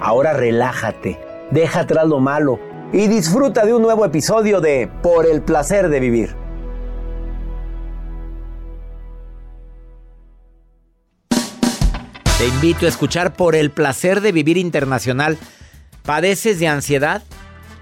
Ahora 0.00 0.32
relájate, 0.32 1.20
deja 1.50 1.80
atrás 1.80 2.06
lo 2.06 2.20
malo 2.20 2.58
y 2.90 3.06
disfruta 3.06 3.66
de 3.66 3.74
un 3.74 3.82
nuevo 3.82 4.06
episodio 4.06 4.62
de 4.62 4.90
Por 5.02 5.26
el 5.26 5.42
placer 5.42 5.90
de 5.90 6.00
vivir. 6.00 6.34
Te 12.38 12.48
invito 12.48 12.86
a 12.86 12.88
escuchar 12.88 13.34
Por 13.34 13.54
el 13.54 13.70
placer 13.70 14.22
de 14.22 14.32
vivir 14.32 14.56
internacional. 14.56 15.36
¿Padeces 16.06 16.58
de 16.58 16.68
ansiedad? 16.68 17.22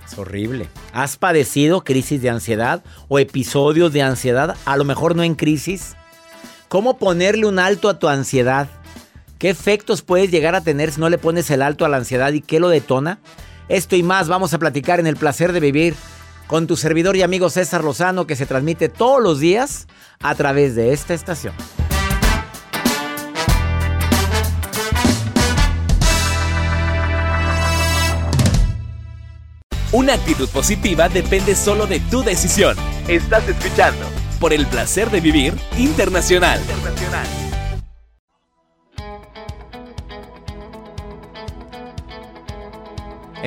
Es 0.05 0.19
horrible. 0.19 0.69
¿Has 0.93 1.17
padecido 1.17 1.85
crisis 1.85 2.21
de 2.21 2.31
ansiedad 2.31 2.83
o 3.07 3.21
episodios 3.21 3.93
de 3.93 4.03
ansiedad? 4.03 4.57
A 4.65 4.77
lo 4.77 4.85
mejor 4.85 5.15
no 5.15 5.23
en 5.23 5.37
crisis. 5.37 5.95
¿Cómo 6.69 6.99
ponerle 6.99 7.47
un 7.47 7.61
alto 7.61 7.89
a 7.89 8.01
tu 8.01 8.09
ansiedad? 8.09 8.69
¿Qué 9.39 9.51
efectos 9.51 10.03
puedes 10.03 10.33
llegar 10.33 10.57
a 10.57 10.63
tener 10.63 10.91
si 10.91 11.01
no 11.01 11.09
le 11.09 11.17
pones 11.17 11.49
el 11.51 11.63
alto 11.63 11.85
a 11.85 11.89
la 11.89 11.99
ansiedad 11.99 12.33
y 12.33 12.41
qué 12.41 12.59
lo 12.59 12.69
detona? 12.69 13.21
Esto 13.69 13.95
y 13.95 14.03
más 14.03 14.27
vamos 14.27 14.53
a 14.53 14.59
platicar 14.59 14.99
en 14.99 15.07
el 15.07 15.17
placer 15.17 15.53
de 15.53 15.61
vivir 15.61 15.95
con 16.49 16.67
tu 16.67 16.77
servidor 16.77 17.17
y 17.17 17.23
amigo 17.23 17.49
César 17.49 17.85
Lozano 17.85 18.27
que 18.27 18.35
se 18.35 18.47
transmite 18.47 18.89
todos 18.89 19.23
los 19.23 19.39
días 19.39 19.87
a 20.21 20.35
través 20.35 20.75
de 20.75 20.93
esta 20.93 21.15
estación. 21.15 21.55
Una 29.93 30.15
actitud 30.15 30.49
positiva 30.49 31.09
depende 31.09 31.55
solo 31.55 31.87
de 31.87 32.01
tu 32.01 32.23
decisión. 32.23 32.77
Estás 33.07 33.49
escuchando 33.49 34.05
por 34.41 34.53
el 34.53 34.67
placer 34.67 35.11
de 35.11 35.21
vivir 35.21 35.55
internacional. 35.79 36.61
internacional. 36.61 37.48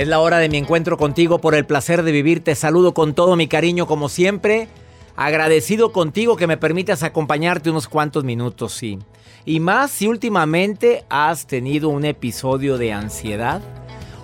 Es 0.01 0.07
la 0.07 0.19
hora 0.19 0.39
de 0.39 0.49
mi 0.49 0.57
encuentro 0.57 0.97
contigo 0.97 1.37
por 1.37 1.53
el 1.53 1.67
placer 1.67 2.01
de 2.01 2.11
vivir. 2.11 2.43
Te 2.43 2.55
saludo 2.55 2.95
con 2.95 3.13
todo 3.13 3.35
mi 3.35 3.47
cariño 3.47 3.85
como 3.85 4.09
siempre. 4.09 4.67
Agradecido 5.15 5.91
contigo 5.91 6.37
que 6.37 6.47
me 6.47 6.57
permitas 6.57 7.03
acompañarte 7.03 7.69
unos 7.69 7.87
cuantos 7.87 8.23
minutos, 8.23 8.73
sí. 8.73 8.97
Y 9.45 9.59
más 9.59 9.91
si 9.91 10.07
últimamente 10.07 11.05
has 11.07 11.45
tenido 11.45 11.89
un 11.89 12.03
episodio 12.03 12.79
de 12.79 12.91
ansiedad 12.93 13.61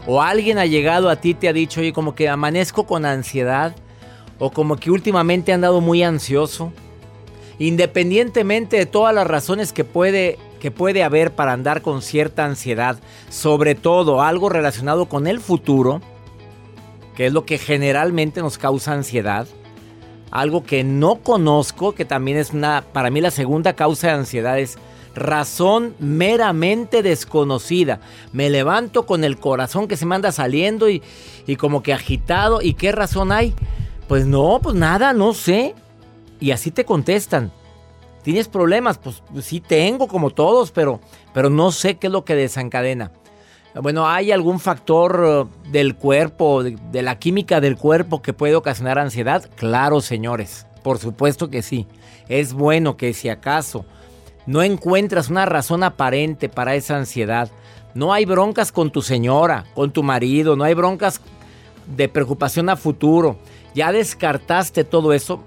o 0.07 0.23
alguien 0.23 0.57
ha 0.57 0.65
llegado 0.65 1.11
a 1.11 1.17
ti 1.17 1.29
y 1.29 1.33
te 1.35 1.47
ha 1.47 1.53
dicho, 1.53 1.81
oye, 1.81 1.93
como 1.93 2.15
que 2.15 2.27
amanezco 2.27 2.87
con 2.87 3.05
ansiedad 3.05 3.75
o 4.39 4.49
como 4.49 4.77
que 4.77 4.89
últimamente 4.89 5.51
he 5.51 5.53
andado 5.53 5.79
muy 5.79 6.01
ansioso. 6.01 6.73
Independientemente 7.59 8.77
de 8.77 8.87
todas 8.87 9.13
las 9.13 9.27
razones 9.27 9.73
que 9.73 9.83
puede 9.83 10.39
que 10.59 10.71
puede 10.71 11.03
haber 11.03 11.33
para 11.33 11.53
andar 11.53 11.81
con 11.81 12.01
cierta 12.01 12.45
ansiedad, 12.45 12.99
sobre 13.29 13.75
todo 13.75 14.21
algo 14.21 14.49
relacionado 14.49 15.07
con 15.07 15.27
el 15.27 15.39
futuro, 15.39 16.01
que 17.15 17.27
es 17.27 17.33
lo 17.33 17.45
que 17.45 17.57
generalmente 17.57 18.41
nos 18.41 18.57
causa 18.57 18.93
ansiedad, 18.93 19.47
algo 20.31 20.63
que 20.63 20.83
no 20.83 21.17
conozco, 21.17 21.93
que 21.93 22.05
también 22.05 22.37
es 22.37 22.51
una, 22.51 22.83
para 22.93 23.09
mí 23.09 23.21
la 23.21 23.31
segunda 23.31 23.73
causa 23.73 24.07
de 24.07 24.13
ansiedad 24.13 24.59
es 24.59 24.77
razón 25.15 25.95
meramente 25.99 27.01
desconocida. 27.01 27.99
Me 28.33 28.49
levanto 28.49 29.05
con 29.05 29.23
el 29.23 29.37
corazón 29.37 29.87
que 29.87 29.97
se 29.97 30.05
me 30.05 30.15
anda 30.15 30.31
saliendo 30.31 30.89
y, 30.89 31.01
y 31.47 31.55
como 31.55 31.81
que 31.81 31.93
agitado. 31.93 32.61
¿Y 32.61 32.75
qué 32.75 32.91
razón 32.91 33.31
hay? 33.31 33.53
Pues 34.07 34.25
no, 34.25 34.59
pues 34.61 34.75
nada, 34.75 35.13
no 35.13 35.33
sé. 35.33 35.73
Y 36.39 36.51
así 36.51 36.71
te 36.71 36.85
contestan. 36.85 37.51
¿Tienes 38.27 38.49
problemas? 38.49 38.97
Pues, 38.97 39.23
sí 39.39 39.61
tengo 39.61 40.09
como 40.09 40.31
todos, 40.31 40.71
pero, 40.71 40.99
pero 41.33 41.49
no 41.49 41.71
sé 41.71 41.95
qué 41.95 42.07
es 42.07 42.11
lo 42.11 42.25
que 42.25 42.35
desencadena. 42.35 43.13
Bueno, 43.73 44.05
¿hay 44.05 44.33
algún 44.33 44.59
factor 44.59 45.21
uh, 45.21 45.71
del 45.71 45.95
cuerpo, 45.95 46.61
de, 46.61 47.01
la 47.01 47.19
química 47.19 47.61
del 47.61 47.77
cuerpo 47.77 48.21
que 48.21 48.33
puede 48.33 48.55
ocasionar 48.55 48.99
ansiedad? 48.99 49.49
Claro, 49.55 50.01
señores, 50.01 50.67
por 50.83 50.97
supuesto 50.97 51.49
que 51.49 51.61
sí. 51.61 51.87
Es 52.27 52.51
bueno 52.51 52.97
que 52.97 53.13
si 53.13 53.29
acaso 53.29 53.85
no 54.45 54.61
encuentras 54.61 55.29
una 55.29 55.45
razón 55.45 55.81
aparente 55.83 56.49
para 56.49 56.75
esa 56.75 56.97
ansiedad, 56.97 57.49
no 57.93 58.11
hay 58.11 58.25
broncas 58.25 58.73
con 58.73 58.91
tu 58.91 59.01
señora, 59.01 59.63
con 59.73 59.91
tu 59.91 60.03
marido, 60.03 60.57
no 60.57 60.65
hay 60.65 60.73
broncas 60.73 61.21
de 61.95 62.09
preocupación 62.09 62.67
a 62.67 62.75
futuro, 62.75 63.37
ya 63.73 63.93
descartaste 63.93 64.83
todo 64.83 65.13
eso, 65.13 65.45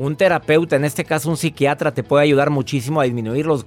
un 0.00 0.16
terapeuta, 0.16 0.76
en 0.76 0.86
este 0.86 1.04
caso 1.04 1.28
un 1.28 1.36
psiquiatra, 1.36 1.92
te 1.92 2.02
puede 2.02 2.24
ayudar 2.24 2.48
muchísimo 2.48 3.00
a 3.00 3.04
disminuir 3.04 3.44
los, 3.44 3.66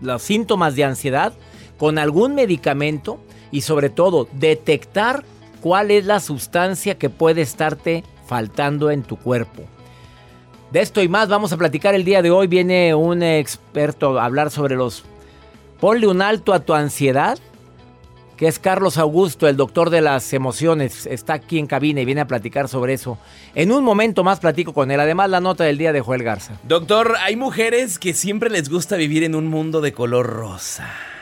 los 0.00 0.22
síntomas 0.22 0.76
de 0.76 0.84
ansiedad 0.84 1.32
con 1.78 1.98
algún 1.98 2.36
medicamento 2.36 3.18
y 3.50 3.62
sobre 3.62 3.90
todo 3.90 4.28
detectar 4.32 5.24
cuál 5.60 5.90
es 5.90 6.06
la 6.06 6.20
sustancia 6.20 6.96
que 6.96 7.10
puede 7.10 7.42
estarte 7.42 8.04
faltando 8.24 8.92
en 8.92 9.02
tu 9.02 9.16
cuerpo. 9.16 9.64
De 10.70 10.80
esto 10.80 11.02
y 11.02 11.08
más 11.08 11.28
vamos 11.28 11.52
a 11.52 11.56
platicar 11.56 11.96
el 11.96 12.04
día 12.04 12.22
de 12.22 12.30
hoy. 12.30 12.46
Viene 12.46 12.94
un 12.94 13.24
experto 13.24 14.18
a 14.18 14.24
hablar 14.24 14.52
sobre 14.52 14.76
los... 14.76 15.04
Ponle 15.80 16.06
un 16.06 16.22
alto 16.22 16.52
a 16.52 16.60
tu 16.60 16.72
ansiedad 16.74 17.36
que 18.36 18.46
es 18.46 18.58
Carlos 18.58 18.98
Augusto, 18.98 19.48
el 19.48 19.56
doctor 19.56 19.90
de 19.90 20.00
las 20.00 20.32
emociones. 20.32 21.06
Está 21.06 21.34
aquí 21.34 21.58
en 21.58 21.66
cabina 21.66 22.00
y 22.00 22.04
viene 22.04 22.20
a 22.20 22.26
platicar 22.26 22.68
sobre 22.68 22.94
eso. 22.94 23.18
En 23.54 23.72
un 23.72 23.84
momento 23.84 24.24
más 24.24 24.40
platico 24.40 24.72
con 24.72 24.90
él. 24.90 25.00
Además, 25.00 25.30
la 25.30 25.40
nota 25.40 25.64
del 25.64 25.78
día 25.78 25.92
de 25.92 26.00
Joel 26.00 26.22
Garza. 26.22 26.58
Doctor, 26.64 27.14
hay 27.20 27.36
mujeres 27.36 27.98
que 27.98 28.12
siempre 28.12 28.50
les 28.50 28.68
gusta 28.68 28.96
vivir 28.96 29.24
en 29.24 29.34
un 29.34 29.46
mundo 29.46 29.80
de 29.80 29.92
color 29.92 30.26
rosa. 30.26 31.13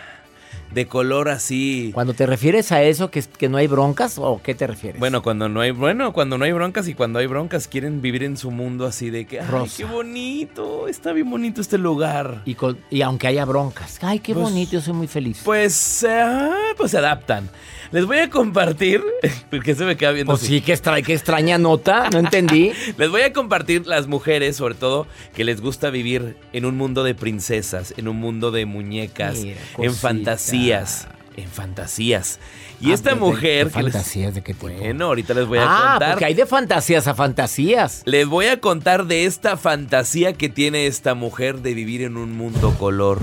De 0.75 0.87
color 0.87 1.29
así. 1.29 1.91
Cuando 1.95 2.15
te 2.15 2.27
refieres 2.27 2.73
a 2.73 2.83
eso, 2.83 3.11
que, 3.11 3.23
que 3.23 3.49
no 3.49 3.59
hay 3.59 3.67
broncas, 3.67 4.19
¿o 4.19 4.41
qué 4.43 4.55
te 4.55 4.67
refieres? 4.67 4.99
Bueno, 4.99 5.23
cuando 5.23 5.49
no 5.49 5.61
hay, 5.61 5.71
bueno, 5.71 6.13
cuando 6.13 6.39
no 6.39 6.45
hay 6.45 6.53
broncas 6.53 6.89
y 6.89 6.95
cuando 6.95 7.19
hay 7.19 7.27
broncas 7.27 7.69
quieren 7.69 8.01
vivir 8.03 8.23
en 8.25 8.37
su 8.37 8.51
mundo 8.51 8.87
así 8.87 9.11
de 9.11 9.27
que, 9.27 9.41
ay, 9.41 9.49
qué 9.77 9.85
bonito, 9.85 10.89
está 10.89 11.13
bien 11.13 11.31
bonito 11.31 11.61
este 11.61 11.79
lugar. 11.79 12.43
Y, 12.45 12.55
con- 12.55 12.79
y 12.91 13.03
aunque 13.03 13.27
haya 13.27 13.45
broncas. 13.45 13.99
Ay, 14.03 14.19
qué 14.21 14.33
Pues- 14.35 14.45
bonito, 14.45 14.73
yo 14.73 14.81
soy 14.81 14.95
muy 14.95 15.07
feliz. 15.09 15.41
Pues, 15.45 16.05
ah, 16.09 16.51
pues 16.77 16.91
se 16.93 16.99
adaptan. 16.99 17.49
Les 17.93 18.07
voy 18.07 18.19
a 18.19 18.31
compartir, 18.31 19.03
porque 19.51 19.75
se 19.75 19.85
me 19.85 19.97
queda 19.97 20.13
viendo 20.13 20.33
Pues 20.33 20.43
así. 20.43 20.55
sí, 20.55 20.61
qué, 20.63 20.73
extra- 20.73 21.01
qué 21.03 21.13
extraña 21.13 21.59
nota, 21.59 22.09
no 22.11 22.19
entendí. 22.19 22.73
Les 22.97 23.11
voy 23.11 23.21
a 23.23 23.33
compartir 23.33 23.87
las 23.87 24.07
mujeres, 24.07 24.57
sobre 24.57 24.75
todo, 24.75 25.07
que 25.35 25.45
les 25.45 25.61
gusta 25.61 25.91
vivir 25.91 26.37
en 26.55 26.65
un 26.65 26.77
mundo 26.77 27.05
de 27.05 27.15
princesas, 27.15 27.93
en 27.99 28.09
un 28.09 28.17
mundo 28.17 28.51
de 28.51 28.65
muñecas, 28.67 29.41
Mira, 29.41 29.61
en 29.79 29.95
fantasías, 29.95 31.07
en 31.37 31.49
fantasías. 31.49 32.39
Y 32.81 32.91
Ah, 32.91 32.95
esta 32.95 33.11
de- 33.11 33.17
mujer 33.21 33.67
de 33.67 33.73
que 33.73 33.83
les- 33.83 33.93
fantasías 33.93 34.35
de 34.35 34.43
qué 34.43 34.55
tipo? 34.55 34.69
Bueno, 34.69 35.05
ahorita 35.07 35.35
les 35.35 35.47
voy 35.47 35.59
a 35.59 35.65
ah, 35.67 35.91
contar. 35.93 36.11
porque 36.13 36.25
hay 36.25 36.35
de 36.35 36.47
fantasías 36.47 37.07
a 37.07 37.15
fantasías. 37.15 38.03
Les 38.07 38.27
voy 38.27 38.47
a 38.47 38.59
contar 38.59 39.05
de 39.07 39.27
esta 39.27 39.57
fantasía 39.59 40.33
que 40.33 40.49
tiene 40.49 40.87
esta 40.87 41.15
mujer 41.15 41.59
de 41.61 41.75
vivir 41.75 42.03
en 42.03 42.17
un 42.17 42.37
mundo 42.37 42.75
color 42.79 43.21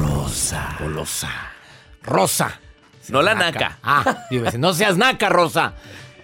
rosa. 0.00 0.76
Golosa. 0.80 1.30
Rosa. 2.02 2.60
No 3.10 3.22
la 3.22 3.34
naca. 3.34 3.78
Ah, 3.82 4.24
yo 4.30 4.42
no 4.58 4.72
seas 4.74 4.96
naca, 4.96 5.28
Rosa. 5.28 5.74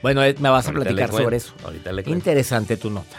Bueno, 0.02 0.22
eh, 0.22 0.34
me 0.38 0.48
vas 0.50 0.66
a 0.66 0.68
Ahorita 0.70 0.84
platicar 0.90 1.10
sobre 1.22 1.36
eso. 1.38 1.54
ahorita 1.64 1.92
le 1.92 2.02
cuento. 2.02 2.18
Interesante 2.18 2.76
tu 2.76 2.90
nota. 2.90 3.16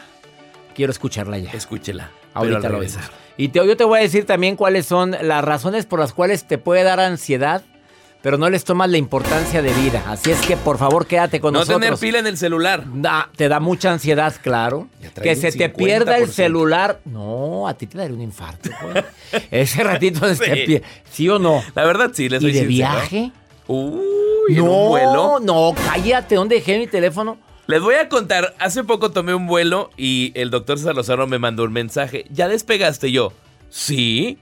Quiero 0.76 0.92
escucharla 0.92 1.38
ya. 1.40 1.52
Escúchela. 1.52 2.12
Ahorita 2.34 2.58
pero 2.60 2.68
al 2.68 2.74
lo 2.74 2.80
vemos. 2.88 2.98
Y 3.38 3.48
te- 3.50 3.66
yo 3.66 3.76
te 3.78 3.84
voy 3.84 4.00
a 4.00 4.02
decir 4.04 4.26
también 4.26 4.56
cuáles 4.56 4.86
son 4.86 5.16
las 5.22 5.44
razones 5.44 5.86
por 5.86 6.00
las 6.00 6.14
cuales 6.14 6.46
te 6.46 6.58
puede 6.58 6.84
dar 6.84 7.00
ansiedad, 7.00 7.64
pero 8.22 8.38
no 8.38 8.50
les 8.50 8.64
tomas 8.66 8.90
la 8.90 8.98
importancia 8.98 9.62
de 9.62 9.74
vida. 9.74 10.04
Así 10.08 10.32
es 10.32 10.40
que 10.46 10.58
por 10.58 10.78
favor 10.78 11.06
quédate 11.08 11.40
con 11.40 11.54
No 11.54 11.60
nosotros. 11.60 11.82
tener 11.82 11.98
pila 12.00 12.20
en 12.20 12.28
el 12.28 12.38
celular. 12.38 12.84
Da- 12.94 13.30
te 13.36 13.48
da 13.50 13.60
mucha 13.60 13.92
ansiedad, 13.92 14.34
claro. 14.44 14.88
Que 15.22 15.36
se 15.36 15.52
te 15.54 15.70
pierda 15.70 16.18
el 16.18 16.26
50%. 16.28 16.34
celular. 16.34 17.00
No, 17.06 17.68
a 17.68 17.74
ti 17.76 17.88
te 17.88 17.98
daría 17.98 18.16
un 18.16 18.22
infarto. 18.22 18.70
güey. 18.82 19.04
Ese 19.52 19.84
ratito 19.84 20.20
se 20.28 20.36
te 20.36 20.56
Sí. 20.56 20.66
pierde. 20.66 20.84
¿Sí 21.12 21.30
o 21.30 21.40
no? 21.40 21.64
La 21.74 21.84
verdad, 21.86 22.12
sí, 22.14 22.30
les 22.30 22.42
¿Y 22.44 22.48
de 22.48 22.52
sincero. 22.52 22.70
viaje? 22.70 23.32
Uy, 23.68 24.02
en 24.50 24.58
no, 24.58 24.64
un 24.72 24.90
vuelo. 24.90 25.40
no, 25.42 25.74
cállate. 25.88 26.36
¿Dónde 26.36 26.56
dejé 26.56 26.78
mi 26.80 26.88
teléfono? 26.88 27.38
Les 27.68 27.82
voy 27.82 27.96
a 27.96 28.10
contar, 28.10 28.54
hace 28.60 28.84
poco 28.84 29.12
tomé 29.12 29.34
un 29.34 29.48
vuelo 29.48 29.90
y 29.98 30.32
el 30.36 30.52
doctor 30.52 30.80
Lozano 30.96 31.26
me 31.26 31.40
mandó 31.40 31.64
un 31.64 31.74
mensaje. 31.74 32.26
¿Ya 32.30 32.48
despegaste 32.48 33.12
yo? 33.12 33.34
Sí. 33.70 34.38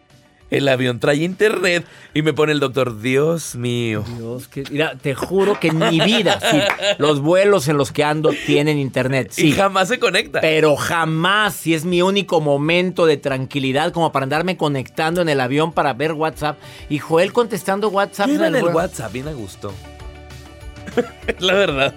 El 0.53 0.67
avión 0.67 0.99
trae 0.99 1.17
internet. 1.17 1.83
Y 2.13 2.21
me 2.21 2.31
pone 2.31 2.51
el 2.51 2.59
doctor, 2.59 3.01
Dios 3.01 3.55
mío. 3.55 4.03
Dios, 4.17 4.47
que, 4.47 4.63
mira, 4.69 4.95
te 4.95 5.15
juro 5.15 5.59
que 5.59 5.69
en 5.69 5.79
mi 5.79 5.99
vida, 5.99 6.39
sí, 6.39 6.59
los 6.99 7.21
vuelos 7.21 7.67
en 7.67 7.77
los 7.77 7.91
que 7.91 8.03
ando 8.03 8.31
tienen 8.45 8.77
internet. 8.77 9.29
Sí. 9.31 9.47
Y 9.47 9.51
jamás 9.53 9.87
se 9.87 9.97
conecta. 9.97 10.41
Pero 10.41 10.75
jamás, 10.75 11.55
si 11.55 11.73
es 11.73 11.85
mi 11.85 12.03
único 12.03 12.39
momento 12.39 13.07
de 13.07 13.17
tranquilidad 13.17 13.91
como 13.91 14.11
para 14.11 14.25
andarme 14.25 14.55
conectando 14.55 15.21
en 15.21 15.29
el 15.29 15.41
avión 15.41 15.71
para 15.71 15.93
ver 15.93 16.13
WhatsApp. 16.13 16.59
Y 16.87 16.99
Joel 16.99 17.33
contestando 17.33 17.89
WhatsApp. 17.89 18.29
En 18.29 18.43
en 18.43 18.55
el. 18.55 18.65
WhatsApp, 18.65 19.11
bien 19.11 19.27
a 19.27 19.33
gusto. 19.33 19.73
La 21.39 21.53
verdad. 21.53 21.95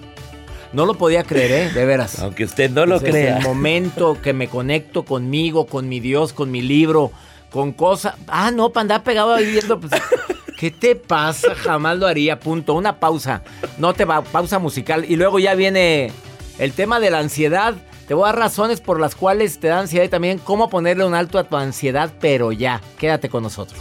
No 0.72 0.86
lo 0.86 0.94
podía 0.94 1.24
creer, 1.24 1.52
¿eh? 1.52 1.70
De 1.72 1.84
veras. 1.84 2.18
Aunque 2.20 2.44
usted 2.44 2.70
no 2.70 2.86
lo 2.86 2.96
Ese 2.96 3.10
crea. 3.10 3.38
Es 3.38 3.44
el 3.44 3.48
momento 3.48 4.18
que 4.20 4.32
me 4.32 4.48
conecto 4.48 5.04
conmigo, 5.04 5.66
con 5.66 5.88
mi 5.88 6.00
Dios, 6.00 6.32
con 6.32 6.50
mi 6.50 6.60
libro, 6.60 7.12
con 7.50 7.72
cosas. 7.72 8.14
Ah, 8.28 8.50
no, 8.50 8.70
para 8.70 8.82
andar 8.82 9.02
pegado 9.02 9.34
ahí 9.34 9.50
viendo. 9.50 9.80
Pues, 9.80 9.92
¿Qué 10.58 10.70
te 10.70 10.96
pasa? 10.96 11.54
Jamás 11.54 11.98
lo 11.98 12.06
haría. 12.06 12.40
Punto. 12.40 12.74
Una 12.74 12.98
pausa. 12.98 13.42
No 13.78 13.94
te 13.94 14.04
va. 14.04 14.22
Pausa 14.22 14.58
musical. 14.58 15.04
Y 15.08 15.16
luego 15.16 15.38
ya 15.38 15.54
viene 15.54 16.12
el 16.58 16.72
tema 16.72 17.00
de 17.00 17.10
la 17.10 17.18
ansiedad. 17.18 17.74
Te 18.08 18.14
voy 18.14 18.24
a 18.24 18.26
dar 18.26 18.38
razones 18.38 18.80
por 18.80 19.00
las 19.00 19.14
cuales 19.14 19.58
te 19.58 19.68
da 19.68 19.80
ansiedad 19.80 20.04
y 20.04 20.08
también 20.08 20.38
cómo 20.38 20.70
ponerle 20.70 21.04
un 21.04 21.14
alto 21.14 21.38
a 21.38 21.44
tu 21.44 21.56
ansiedad, 21.56 22.12
pero 22.20 22.52
ya. 22.52 22.80
Quédate 22.98 23.28
con 23.28 23.42
nosotros. 23.42 23.80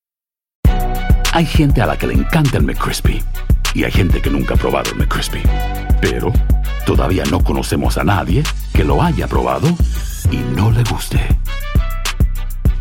Hay 1.33 1.45
gente 1.45 1.81
a 1.81 1.85
la 1.85 1.97
que 1.97 2.07
le 2.07 2.13
encanta 2.13 2.57
el 2.57 2.63
McCrispy 2.63 3.23
y 3.73 3.85
hay 3.85 3.91
gente 3.91 4.21
que 4.21 4.29
nunca 4.29 4.55
ha 4.55 4.57
probado 4.57 4.91
el 4.91 4.97
McCrispy. 4.97 5.41
Pero 6.01 6.33
todavía 6.85 7.23
no 7.31 7.41
conocemos 7.41 7.97
a 7.97 8.03
nadie 8.03 8.43
que 8.73 8.83
lo 8.83 9.01
haya 9.01 9.27
probado 9.27 9.69
y 10.29 10.37
no 10.37 10.71
le 10.71 10.83
guste. 10.83 11.19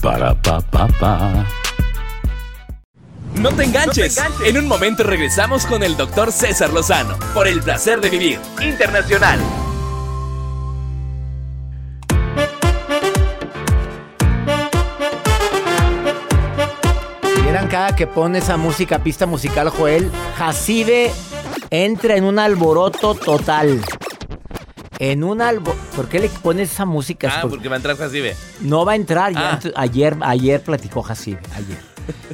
Para 0.02 0.34
pa 0.34 0.60
pa 0.60 0.88
pa. 0.88 1.46
No 3.36 3.50
te 3.52 3.64
enganches. 3.64 4.20
En 4.44 4.58
un 4.58 4.66
momento 4.66 5.04
regresamos 5.04 5.64
con 5.64 5.84
el 5.84 5.96
doctor 5.96 6.32
César 6.32 6.72
Lozano 6.72 7.16
por 7.32 7.46
el 7.46 7.62
placer 7.62 8.00
de 8.00 8.10
vivir 8.10 8.40
internacional. 8.60 9.38
Que 18.00 18.06
pone 18.06 18.38
esa 18.38 18.56
música, 18.56 19.00
pista 19.00 19.26
musical, 19.26 19.68
Joel, 19.68 20.10
Jacibe 20.38 21.12
entra 21.68 22.16
en 22.16 22.24
un 22.24 22.38
alboroto 22.38 23.14
total. 23.14 23.78
En 24.98 25.22
un 25.22 25.42
alboroto. 25.42 25.78
¿Por 25.94 26.08
qué 26.08 26.18
le 26.18 26.30
pones 26.30 26.72
esa 26.72 26.86
música? 26.86 27.30
Ah, 27.30 27.42
Por- 27.42 27.50
porque 27.50 27.68
va 27.68 27.74
a 27.74 27.76
entrar 27.76 27.98
Jacibe. 27.98 28.34
No 28.62 28.86
va 28.86 28.92
a 28.92 28.96
entrar. 28.96 29.34
Ah. 29.36 29.60
ayer, 29.76 30.16
ayer 30.22 30.62
platicó 30.62 31.02
Jacibe. 31.02 31.40
Ayer. 31.54 31.76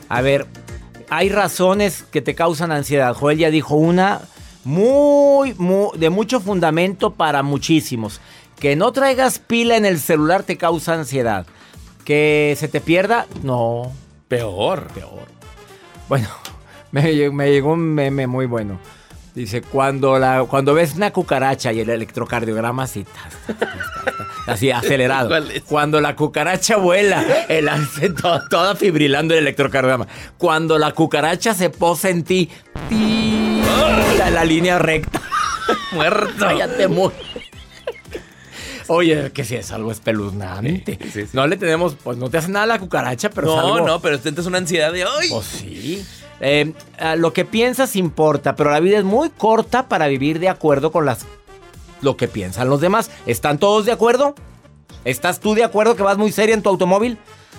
A 0.08 0.20
ver, 0.20 0.46
hay 1.10 1.30
razones 1.30 2.04
que 2.12 2.22
te 2.22 2.36
causan 2.36 2.70
ansiedad. 2.70 3.12
Joel 3.12 3.38
ya 3.38 3.50
dijo 3.50 3.74
una 3.74 4.20
muy, 4.62 5.52
muy, 5.54 5.98
de 5.98 6.10
mucho 6.10 6.38
fundamento 6.38 7.14
para 7.14 7.42
muchísimos. 7.42 8.20
Que 8.60 8.76
no 8.76 8.92
traigas 8.92 9.40
pila 9.40 9.76
en 9.76 9.84
el 9.84 9.98
celular 9.98 10.44
te 10.44 10.56
causa 10.56 10.94
ansiedad. 10.94 11.44
Que 12.04 12.54
se 12.56 12.68
te 12.68 12.80
pierda, 12.80 13.26
no. 13.42 13.90
Peor. 14.28 14.86
Peor. 14.94 15.35
Bueno, 16.08 16.28
me, 16.92 17.02
lle- 17.12 17.32
me 17.32 17.50
llegó 17.50 17.72
un 17.72 17.94
meme 17.94 18.26
muy 18.26 18.46
bueno. 18.46 18.78
Dice, 19.34 19.60
cuando, 19.60 20.18
la, 20.18 20.44
cuando 20.48 20.72
ves 20.72 20.94
una 20.94 21.10
cucaracha 21.12 21.70
y 21.70 21.80
el 21.80 21.90
electrocardiograma 21.90 22.84
así, 22.84 23.04
así 24.46 24.70
acelerado. 24.70 25.28
Cuando 25.68 26.00
la 26.00 26.16
cucaracha 26.16 26.78
vuela, 26.78 27.22
el, 27.46 27.68
to- 28.14 28.48
toda 28.48 28.74
fibrilando 28.76 29.34
el 29.34 29.40
electrocardiograma. 29.40 30.06
Cuando 30.38 30.78
la 30.78 30.92
cucaracha 30.92 31.52
se 31.52 31.68
posa 31.68 32.08
en 32.08 32.24
ti, 32.24 32.48
ti, 32.88 33.60
la, 34.18 34.30
la 34.30 34.44
línea 34.46 34.78
recta. 34.78 35.20
Muerto. 35.92 36.56
Ya 36.56 36.68
te 36.74 36.88
mu- 36.88 37.10
Oye, 38.88 39.32
que 39.32 39.44
si 39.44 39.56
es 39.56 39.70
algo 39.72 39.90
espeluznante. 39.92 40.98
Sí, 41.02 41.10
sí, 41.12 41.22
sí. 41.26 41.30
No 41.32 41.46
le 41.46 41.56
tenemos, 41.56 41.96
pues 42.02 42.16
no 42.18 42.30
te 42.30 42.38
hace 42.38 42.50
nada 42.50 42.66
la 42.66 42.78
cucaracha, 42.78 43.30
pero 43.30 43.48
es 43.48 43.54
No, 43.62 43.74
algo- 43.74 43.86
no, 43.86 44.00
pero 44.00 44.18
sientes 44.18 44.46
una 44.46 44.58
ansiedad 44.58 44.92
de 44.92 45.04
hoy. 45.04 45.28
pues 45.28 45.46
sí. 45.46 46.04
Eh, 46.40 46.72
ah, 46.98 47.16
lo 47.16 47.32
que 47.32 47.44
piensas 47.44 47.96
importa, 47.96 48.56
pero 48.56 48.70
la 48.70 48.80
vida 48.80 48.98
es 48.98 49.04
muy 49.04 49.30
corta 49.30 49.88
para 49.88 50.06
vivir 50.06 50.38
de 50.38 50.48
acuerdo 50.50 50.92
con 50.92 51.06
las 51.06 51.24
lo 52.02 52.16
que 52.16 52.28
piensan 52.28 52.68
los 52.68 52.80
demás. 52.82 53.10
¿Están 53.26 53.58
todos 53.58 53.86
de 53.86 53.92
acuerdo? 53.92 54.34
¿Estás 55.04 55.40
tú 55.40 55.54
de 55.54 55.64
acuerdo 55.64 55.96
que 55.96 56.02
vas 56.02 56.18
muy 56.18 56.30
seria 56.32 56.54
en 56.54 56.62
tu 56.62 56.68
automóvil? 56.68 57.16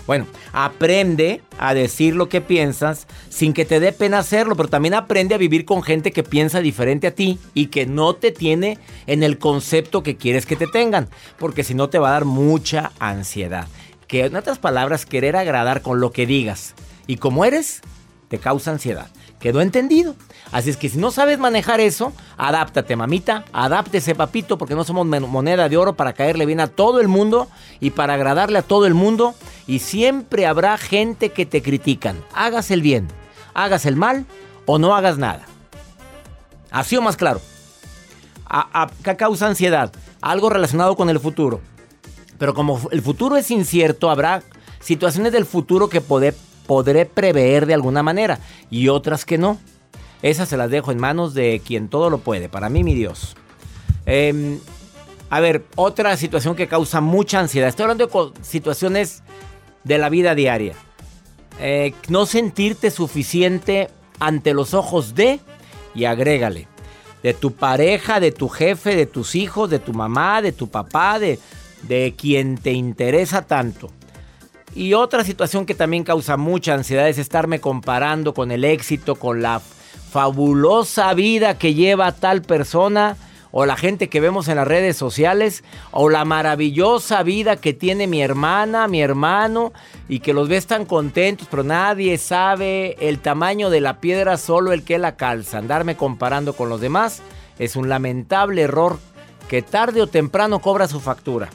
Bueno, 0.07 0.25
aprende 0.53 1.41
a 1.59 1.73
decir 1.73 2.15
lo 2.15 2.29
que 2.29 2.39
piensas 2.39 3.07
sin 3.29 3.53
que 3.53 3.65
te 3.65 3.81
dé 3.81 3.91
pena 3.91 4.19
hacerlo, 4.19 4.55
pero 4.55 4.69
también 4.69 4.93
aprende 4.93 5.35
a 5.35 5.37
vivir 5.37 5.65
con 5.65 5.83
gente 5.83 6.13
que 6.13 6.23
piensa 6.23 6.61
diferente 6.61 7.07
a 7.07 7.11
ti 7.13 7.37
y 7.53 7.67
que 7.67 7.85
no 7.85 8.15
te 8.15 8.31
tiene 8.31 8.79
en 9.05 9.21
el 9.21 9.37
concepto 9.37 10.03
que 10.03 10.15
quieres 10.15 10.45
que 10.45 10.55
te 10.55 10.65
tengan, 10.65 11.09
porque 11.37 11.65
si 11.65 11.73
no 11.73 11.89
te 11.89 11.99
va 11.99 12.09
a 12.09 12.13
dar 12.13 12.25
mucha 12.25 12.93
ansiedad. 12.99 13.67
Que 14.07 14.25
en 14.25 14.37
otras 14.37 14.59
palabras, 14.59 15.05
querer 15.05 15.35
agradar 15.35 15.81
con 15.81 15.99
lo 15.99 16.13
que 16.13 16.25
digas 16.25 16.73
y 17.05 17.17
como 17.17 17.43
eres, 17.43 17.81
te 18.29 18.39
causa 18.39 18.71
ansiedad. 18.71 19.07
¿Quedó 19.41 19.59
entendido? 19.61 20.15
Así 20.51 20.69
es 20.69 20.77
que 20.77 20.89
si 20.89 20.97
no 20.97 21.11
sabes 21.11 21.39
manejar 21.39 21.79
eso, 21.81 22.13
adáptate, 22.37 22.95
mamita, 22.95 23.43
adáptese, 23.51 24.15
papito, 24.15 24.57
porque 24.57 24.75
no 24.75 24.83
somos 24.83 25.05
moneda 25.05 25.67
de 25.67 25.77
oro 25.77 25.95
para 25.95 26.13
caerle 26.13 26.45
bien 26.45 26.61
a 26.61 26.67
todo 26.67 27.01
el 27.01 27.07
mundo 27.07 27.47
y 27.79 27.91
para 27.91 28.13
agradarle 28.13 28.59
a 28.59 28.63
todo 28.63 28.85
el 28.85 28.93
mundo. 28.93 29.35
Y 29.67 29.79
siempre 29.79 30.45
habrá 30.45 30.77
gente 30.77 31.29
que 31.29 31.45
te 31.45 31.61
critican. 31.61 32.23
Hagas 32.33 32.71
el 32.71 32.81
bien, 32.81 33.07
hagas 33.53 33.85
el 33.85 33.97
mal 33.97 34.25
o 34.65 34.79
no 34.79 34.95
hagas 34.95 35.17
nada. 35.17 35.43
Así 36.71 36.95
o 36.95 37.01
más 37.01 37.17
claro. 37.17 37.41
¿Qué 39.03 39.15
causa 39.17 39.47
ansiedad? 39.47 39.91
Algo 40.21 40.49
relacionado 40.49 40.95
con 40.95 41.09
el 41.09 41.19
futuro. 41.19 41.59
Pero 42.37 42.53
como 42.53 42.79
el 42.91 43.01
futuro 43.01 43.35
es 43.35 43.51
incierto, 43.51 44.09
habrá 44.09 44.43
situaciones 44.79 45.33
del 45.33 45.45
futuro 45.45 45.89
que 45.89 45.99
podré 45.99 47.05
prever 47.05 47.65
de 47.65 47.73
alguna 47.73 48.03
manera 48.03 48.39
y 48.69 48.87
otras 48.87 49.25
que 49.25 49.37
no. 49.37 49.57
Esas 50.21 50.49
se 50.49 50.57
las 50.57 50.71
dejo 50.71 50.91
en 50.91 50.99
manos 50.99 51.33
de 51.33 51.61
quien 51.65 51.89
todo 51.89 52.09
lo 52.09 52.19
puede. 52.19 52.49
Para 52.49 52.69
mí, 52.69 52.83
mi 52.83 52.95
Dios. 52.95 53.35
Em, 54.05 54.59
a 55.29 55.39
ver, 55.39 55.65
otra 55.75 56.15
situación 56.17 56.55
que 56.55 56.67
causa 56.67 57.01
mucha 57.01 57.39
ansiedad. 57.39 57.69
Estoy 57.69 57.83
hablando 57.83 58.07
de 58.07 58.43
situaciones 58.43 59.23
de 59.83 59.97
la 59.97 60.09
vida 60.09 60.35
diaria. 60.35 60.73
Eh, 61.59 61.93
no 62.07 62.25
sentirte 62.25 62.91
suficiente 62.91 63.89
ante 64.19 64.53
los 64.53 64.73
ojos 64.73 65.15
de, 65.15 65.39
y 65.93 66.05
agrégale, 66.05 66.67
de 67.23 67.33
tu 67.33 67.53
pareja, 67.53 68.19
de 68.19 68.31
tu 68.31 68.47
jefe, 68.47 68.95
de 68.95 69.05
tus 69.05 69.35
hijos, 69.35 69.69
de 69.69 69.79
tu 69.79 69.93
mamá, 69.93 70.41
de 70.41 70.51
tu 70.51 70.69
papá, 70.69 71.19
de, 71.19 71.39
de 71.83 72.15
quien 72.17 72.57
te 72.57 72.71
interesa 72.71 73.41
tanto. 73.43 73.91
Y 74.75 74.93
otra 74.93 75.23
situación 75.23 75.65
que 75.65 75.73
también 75.73 76.03
causa 76.03 76.37
mucha 76.37 76.73
ansiedad 76.73 77.09
es 77.09 77.17
estarme 77.17 77.59
comparando 77.59 78.33
con 78.33 78.51
el 78.51 78.63
éxito, 78.63 79.15
con 79.15 79.41
la 79.41 79.61
fabulosa 80.09 81.13
vida 81.13 81.57
que 81.57 81.73
lleva 81.73 82.11
tal 82.11 82.41
persona 82.41 83.17
o 83.51 83.65
la 83.65 83.75
gente 83.75 84.09
que 84.09 84.19
vemos 84.19 84.47
en 84.47 84.57
las 84.57 84.67
redes 84.67 84.97
sociales 84.97 85.63
o 85.91 86.09
la 86.09 86.25
maravillosa 86.25 87.23
vida 87.23 87.55
que 87.55 87.73
tiene 87.73 88.07
mi 88.07 88.21
hermana, 88.21 88.87
mi 88.87 89.01
hermano 89.01 89.73
y 90.07 90.19
que 90.19 90.33
los 90.33 90.49
ves 90.49 90.67
tan 90.67 90.85
contentos, 90.85 91.47
pero 91.49 91.63
nadie 91.63 92.17
sabe 92.17 92.95
el 92.99 93.19
tamaño 93.19 93.69
de 93.69 93.81
la 93.81 93.99
piedra, 93.99 94.37
solo 94.37 94.73
el 94.73 94.83
que 94.83 94.97
la 94.97 95.15
calza. 95.15 95.57
Andarme 95.57 95.95
comparando 95.95 96.53
con 96.53 96.69
los 96.69 96.81
demás 96.81 97.21
es 97.57 97.75
un 97.75 97.89
lamentable 97.89 98.61
error 98.61 98.99
que 99.49 99.61
tarde 99.61 100.01
o 100.01 100.07
temprano 100.07 100.59
cobra 100.59 100.87
su 100.87 100.99
factura. 100.99 101.49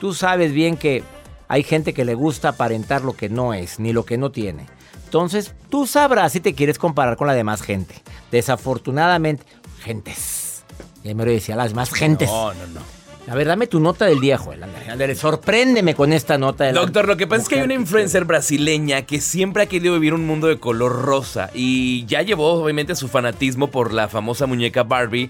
Tú 0.00 0.14
sabes 0.14 0.52
bien 0.52 0.76
que 0.76 1.02
hay 1.48 1.62
gente 1.64 1.92
que 1.92 2.04
le 2.04 2.14
gusta 2.14 2.50
aparentar 2.50 3.02
lo 3.02 3.12
que 3.12 3.28
no 3.28 3.52
es, 3.52 3.80
ni 3.80 3.92
lo 3.92 4.04
que 4.04 4.16
no 4.16 4.30
tiene. 4.30 4.66
Entonces, 5.10 5.56
tú 5.68 5.88
sabrás 5.88 6.30
si 6.30 6.38
te 6.38 6.54
quieres 6.54 6.78
comparar 6.78 7.16
con 7.16 7.26
la 7.26 7.34
demás 7.34 7.62
gente. 7.62 7.96
Desafortunadamente, 8.30 9.44
gentes. 9.82 10.62
Ya 11.02 11.16
me 11.16 11.24
lo 11.24 11.32
decía, 11.32 11.56
las 11.56 11.70
demás 11.70 11.92
gentes. 11.92 12.30
No, 12.30 12.54
no, 12.54 12.66
no. 12.68 12.80
A 13.26 13.34
ver, 13.34 13.48
dame 13.48 13.66
tu 13.66 13.80
nota 13.80 14.06
del 14.06 14.20
día, 14.20 14.38
Joel. 14.38 14.64
sorpréndeme 15.16 15.96
con 15.96 16.12
esta 16.12 16.38
nota. 16.38 16.62
De 16.62 16.72
Doctor, 16.74 17.08
lo 17.08 17.16
que 17.16 17.26
pasa 17.26 17.42
es 17.42 17.48
que 17.48 17.56
hay 17.56 17.62
una 17.62 17.74
influencer 17.74 18.24
brasileña 18.24 19.02
que 19.02 19.20
siempre 19.20 19.64
ha 19.64 19.66
querido 19.66 19.94
vivir 19.94 20.14
un 20.14 20.24
mundo 20.28 20.46
de 20.46 20.60
color 20.60 21.02
rosa 21.02 21.50
y 21.54 22.06
ya 22.06 22.22
llevó 22.22 22.52
obviamente 22.52 22.94
su 22.94 23.08
fanatismo 23.08 23.66
por 23.66 23.92
la 23.92 24.06
famosa 24.06 24.46
muñeca 24.46 24.84
Barbie 24.84 25.28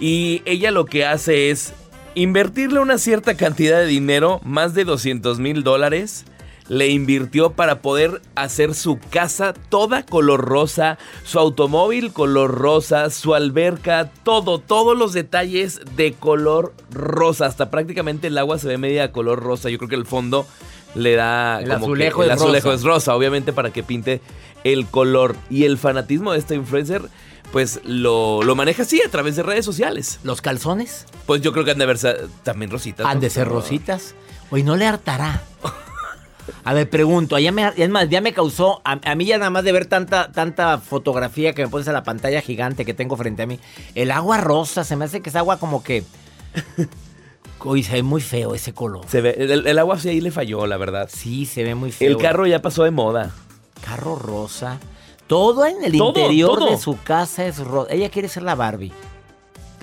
y 0.00 0.42
ella 0.46 0.72
lo 0.72 0.84
que 0.84 1.06
hace 1.06 1.50
es 1.50 1.74
invertirle 2.16 2.80
una 2.80 2.98
cierta 2.98 3.36
cantidad 3.36 3.78
de 3.78 3.86
dinero, 3.86 4.40
más 4.42 4.74
de 4.74 4.84
200 4.84 5.38
mil 5.38 5.62
dólares, 5.62 6.24
le 6.68 6.88
invirtió 6.88 7.52
para 7.52 7.80
poder 7.80 8.22
hacer 8.34 8.74
su 8.74 8.98
casa 8.98 9.52
toda 9.52 10.04
color 10.04 10.40
rosa, 10.44 10.98
su 11.24 11.38
automóvil 11.38 12.12
color 12.12 12.54
rosa, 12.54 13.10
su 13.10 13.34
alberca, 13.34 14.10
todo, 14.22 14.58
todos 14.58 14.96
los 14.96 15.12
detalles 15.12 15.80
de 15.96 16.12
color 16.12 16.72
rosa. 16.90 17.46
Hasta 17.46 17.70
prácticamente 17.70 18.28
el 18.28 18.38
agua 18.38 18.58
se 18.58 18.68
ve 18.68 18.78
media 18.78 19.12
color 19.12 19.42
rosa. 19.42 19.70
Yo 19.70 19.78
creo 19.78 19.88
que 19.88 19.96
el 19.96 20.06
fondo 20.06 20.46
le 20.94 21.14
da 21.14 21.60
el 21.60 21.72
azulejo, 21.72 22.22
el 22.22 22.30
azulejo 22.30 22.72
es 22.72 22.82
rosa, 22.82 23.14
obviamente 23.14 23.52
para 23.52 23.70
que 23.70 23.82
pinte 23.82 24.20
el 24.64 24.86
color. 24.86 25.36
Y 25.50 25.64
el 25.64 25.78
fanatismo 25.78 26.32
de 26.32 26.38
esta 26.38 26.54
influencer 26.54 27.02
pues 27.50 27.80
lo, 27.84 28.42
lo, 28.42 28.54
maneja 28.54 28.82
así 28.82 29.02
a 29.02 29.10
través 29.10 29.36
de 29.36 29.42
redes 29.42 29.64
sociales. 29.64 30.20
¿Los 30.22 30.40
calzones? 30.40 31.04
Pues 31.26 31.42
yo 31.42 31.52
creo 31.52 31.66
que 31.66 31.72
han 31.72 31.78
de 31.78 31.96
ser 31.98 32.28
también 32.42 32.70
rositas. 32.70 33.06
Han 33.06 33.20
de 33.20 33.28
ser 33.28 33.46
rositas. 33.46 34.14
Hoy 34.50 34.62
no 34.62 34.76
le 34.76 34.86
hartará. 34.86 35.42
A 36.64 36.74
ver, 36.74 36.88
pregunto, 36.88 37.38
ya 37.38 37.52
me, 37.52 37.72
es 37.76 37.88
más, 37.88 38.08
ya 38.08 38.20
me 38.20 38.32
causó, 38.32 38.80
a, 38.84 39.14
mí 39.14 39.24
ya 39.24 39.38
nada 39.38 39.50
más 39.50 39.64
de 39.64 39.72
ver 39.72 39.86
tanta, 39.86 40.32
tanta 40.32 40.78
fotografía 40.78 41.54
que 41.54 41.62
me 41.62 41.68
pones 41.68 41.88
a 41.88 41.92
la 41.92 42.02
pantalla 42.02 42.40
gigante 42.40 42.84
que 42.84 42.94
tengo 42.94 43.16
frente 43.16 43.42
a 43.42 43.46
mí, 43.46 43.58
el 43.94 44.10
agua 44.10 44.38
rosa, 44.38 44.84
se 44.84 44.96
me 44.96 45.04
hace 45.04 45.20
que 45.20 45.30
es 45.30 45.36
agua 45.36 45.58
como 45.58 45.82
que... 45.82 46.04
Uy, 47.64 47.84
se 47.84 47.92
ve 47.92 48.02
muy 48.02 48.20
feo 48.20 48.56
ese 48.56 48.74
color. 48.74 49.04
Se 49.08 49.20
ve, 49.20 49.36
el, 49.38 49.78
agua 49.78 49.98
sí 49.98 50.08
ahí 50.08 50.20
le 50.20 50.32
falló, 50.32 50.66
la 50.66 50.76
verdad. 50.76 51.08
Sí, 51.12 51.46
se 51.46 51.62
ve 51.62 51.76
muy 51.76 51.92
feo. 51.92 52.10
El 52.10 52.16
carro 52.16 52.44
ya 52.44 52.60
pasó 52.60 52.82
de 52.82 52.90
moda. 52.90 53.30
Carro 53.84 54.16
rosa. 54.16 54.80
Todo 55.28 55.64
en 55.64 55.84
el 55.84 55.94
interior 55.94 56.68
de 56.68 56.76
su 56.76 57.00
casa 57.00 57.46
es 57.46 57.58
rosa. 57.58 57.92
Ella 57.92 58.10
quiere 58.10 58.28
ser 58.28 58.42
la 58.42 58.56
Barbie. 58.56 58.92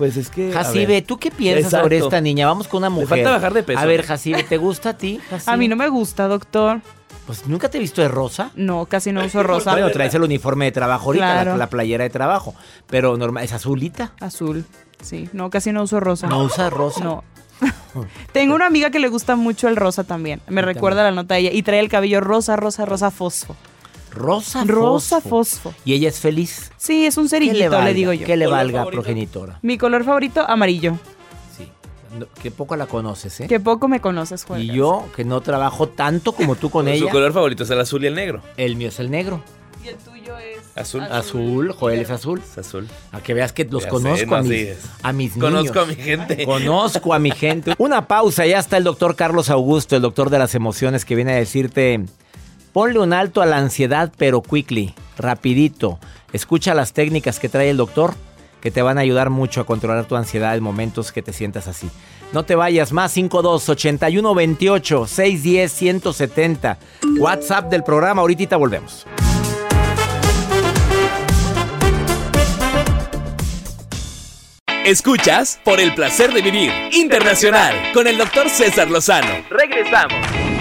Pues 0.00 0.16
es 0.16 0.30
que. 0.30 0.50
Jacibe, 0.50 1.02
¿tú 1.02 1.18
qué 1.18 1.30
piensas 1.30 1.72
sobre 1.72 1.98
esta 1.98 2.22
niña? 2.22 2.46
Vamos 2.46 2.68
con 2.68 2.78
una 2.78 2.88
mujer. 2.88 3.18
Le 3.18 3.24
falta 3.24 3.30
bajar 3.32 3.52
de 3.52 3.62
peso. 3.62 3.78
A 3.80 3.84
ver, 3.84 4.02
Jacibe, 4.02 4.42
¿te 4.44 4.56
gusta 4.56 4.88
a 4.88 4.96
ti? 4.96 5.20
A 5.46 5.58
mí 5.58 5.68
no 5.68 5.76
me 5.76 5.90
gusta, 5.90 6.26
doctor. 6.26 6.80
Pues 7.26 7.46
nunca 7.46 7.68
te 7.68 7.76
he 7.76 7.82
visto 7.82 8.00
de 8.00 8.08
rosa. 8.08 8.50
No, 8.54 8.86
casi 8.86 9.12
no 9.12 9.22
uso 9.22 9.42
rosa. 9.42 9.72
Bueno, 9.72 9.90
traes 9.90 10.14
el 10.14 10.22
uniforme 10.22 10.64
de 10.64 10.72
trabajo 10.72 11.08
ahorita, 11.08 11.54
la, 11.54 11.68
playera 11.68 12.04
de 12.04 12.08
trabajo. 12.08 12.54
Pero 12.86 13.18
normal, 13.18 13.44
¿es 13.44 13.52
azulita? 13.52 14.14
Azul. 14.20 14.64
Sí, 15.02 15.28
no, 15.34 15.50
casi 15.50 15.70
no 15.70 15.82
uso 15.82 16.00
rosa. 16.00 16.28
¿No 16.28 16.44
usa 16.44 16.70
rosa? 16.70 17.04
No. 17.04 17.22
Tengo 18.32 18.54
una 18.54 18.68
amiga 18.68 18.88
que 18.88 19.00
le 19.00 19.08
gusta 19.08 19.36
mucho 19.36 19.68
el 19.68 19.76
rosa 19.76 20.04
también. 20.04 20.40
Me 20.48 20.62
recuerda 20.62 21.02
la 21.02 21.10
nota 21.10 21.34
de 21.34 21.40
ella. 21.40 21.50
Y 21.52 21.62
trae 21.62 21.80
el 21.80 21.90
cabello 21.90 22.22
rosa, 22.22 22.56
rosa, 22.56 22.86
rosa 22.86 23.10
fosfo. 23.10 23.54
Rosa 24.10 24.64
Rosa 24.64 25.20
fosfo. 25.20 25.74
¿Y 25.84 25.94
ella 25.94 26.08
es 26.08 26.18
feliz? 26.18 26.70
Sí, 26.76 27.06
es 27.06 27.16
un 27.16 27.28
cerillito, 27.28 27.80
le, 27.82 27.94
digo 27.94 28.12
yo. 28.12 28.26
¿Qué 28.26 28.36
le 28.36 28.46
valga, 28.46 28.84
progenitora? 28.86 29.58
Mi 29.62 29.78
color 29.78 30.04
favorito, 30.04 30.44
amarillo. 30.48 30.98
Sí. 31.56 31.68
que 32.42 32.50
poco 32.50 32.76
la 32.76 32.86
conoces, 32.86 33.40
¿eh? 33.40 33.46
Que 33.46 33.60
poco 33.60 33.88
me 33.88 34.00
conoces, 34.00 34.44
Juan. 34.44 34.60
Y 34.60 34.66
yo, 34.66 35.06
que 35.14 35.24
no 35.24 35.40
trabajo 35.40 35.88
tanto 35.88 36.32
como 36.32 36.56
tú 36.56 36.70
con 36.70 36.88
ella. 36.88 37.06
Su 37.06 37.08
color 37.08 37.32
favorito 37.32 37.62
es 37.62 37.70
el 37.70 37.80
azul 37.80 38.02
y 38.04 38.08
el 38.08 38.14
negro. 38.14 38.42
El 38.56 38.76
mío 38.76 38.88
es 38.88 38.98
el 38.98 39.10
negro. 39.10 39.42
Y 39.84 39.88
el 39.88 39.96
tuyo 39.96 40.36
es... 40.38 40.58
Azul. 40.76 41.02
Azul, 41.02 41.72
Joel 41.72 42.00
es 42.00 42.10
azul. 42.10 42.40
Es 42.40 42.58
azul. 42.58 42.88
A 43.12 43.20
que 43.20 43.34
veas 43.34 43.52
que 43.52 43.64
los 43.64 43.86
conozco 43.86 44.34
a, 44.34 44.42
mis, 44.42 44.76
a 45.02 45.12
mis 45.12 45.36
niños. 45.36 45.50
Conozco 45.50 45.80
a 45.80 45.86
mi 45.86 45.94
gente. 45.94 46.44
Conozco 46.44 47.14
a 47.14 47.18
mi 47.18 47.30
gente. 47.30 47.74
Una 47.78 48.06
pausa, 48.06 48.46
ya 48.46 48.58
está 48.58 48.76
el 48.76 48.84
doctor 48.84 49.16
Carlos 49.16 49.50
Augusto, 49.50 49.96
el 49.96 50.02
doctor 50.02 50.30
de 50.30 50.38
las 50.38 50.54
emociones, 50.54 51.04
que 51.04 51.14
viene 51.14 51.32
a 51.32 51.36
decirte 51.36 52.04
Ponle 52.72 53.00
un 53.00 53.12
alto 53.12 53.42
a 53.42 53.46
la 53.46 53.58
ansiedad, 53.58 54.12
pero 54.16 54.42
quickly, 54.42 54.94
rapidito. 55.18 55.98
Escucha 56.32 56.74
las 56.74 56.92
técnicas 56.92 57.40
que 57.40 57.48
trae 57.48 57.70
el 57.70 57.76
doctor 57.76 58.14
que 58.60 58.70
te 58.70 58.82
van 58.82 58.98
a 58.98 59.00
ayudar 59.00 59.30
mucho 59.30 59.60
a 59.60 59.66
controlar 59.66 60.04
tu 60.04 60.16
ansiedad 60.16 60.54
en 60.56 60.62
momentos 60.62 61.12
que 61.12 61.22
te 61.22 61.32
sientas 61.32 61.66
así. 61.66 61.90
No 62.32 62.44
te 62.44 62.54
vayas, 62.54 62.92
más 62.92 63.12
52 63.12 63.68
81 63.68 64.34
28 64.34 65.06
610 65.06 65.72
170. 65.72 66.78
WhatsApp 67.18 67.70
del 67.70 67.82
programa, 67.82 68.20
ahorita 68.20 68.56
volvemos. 68.56 69.06
Escuchas 74.84 75.60
por 75.64 75.80
el 75.80 75.94
placer 75.94 76.32
de 76.32 76.42
vivir 76.42 76.72
internacional 76.92 77.74
con 77.92 78.06
el 78.06 78.16
doctor 78.16 78.48
César 78.48 78.90
Lozano. 78.90 79.28
Regresamos. 79.50 80.59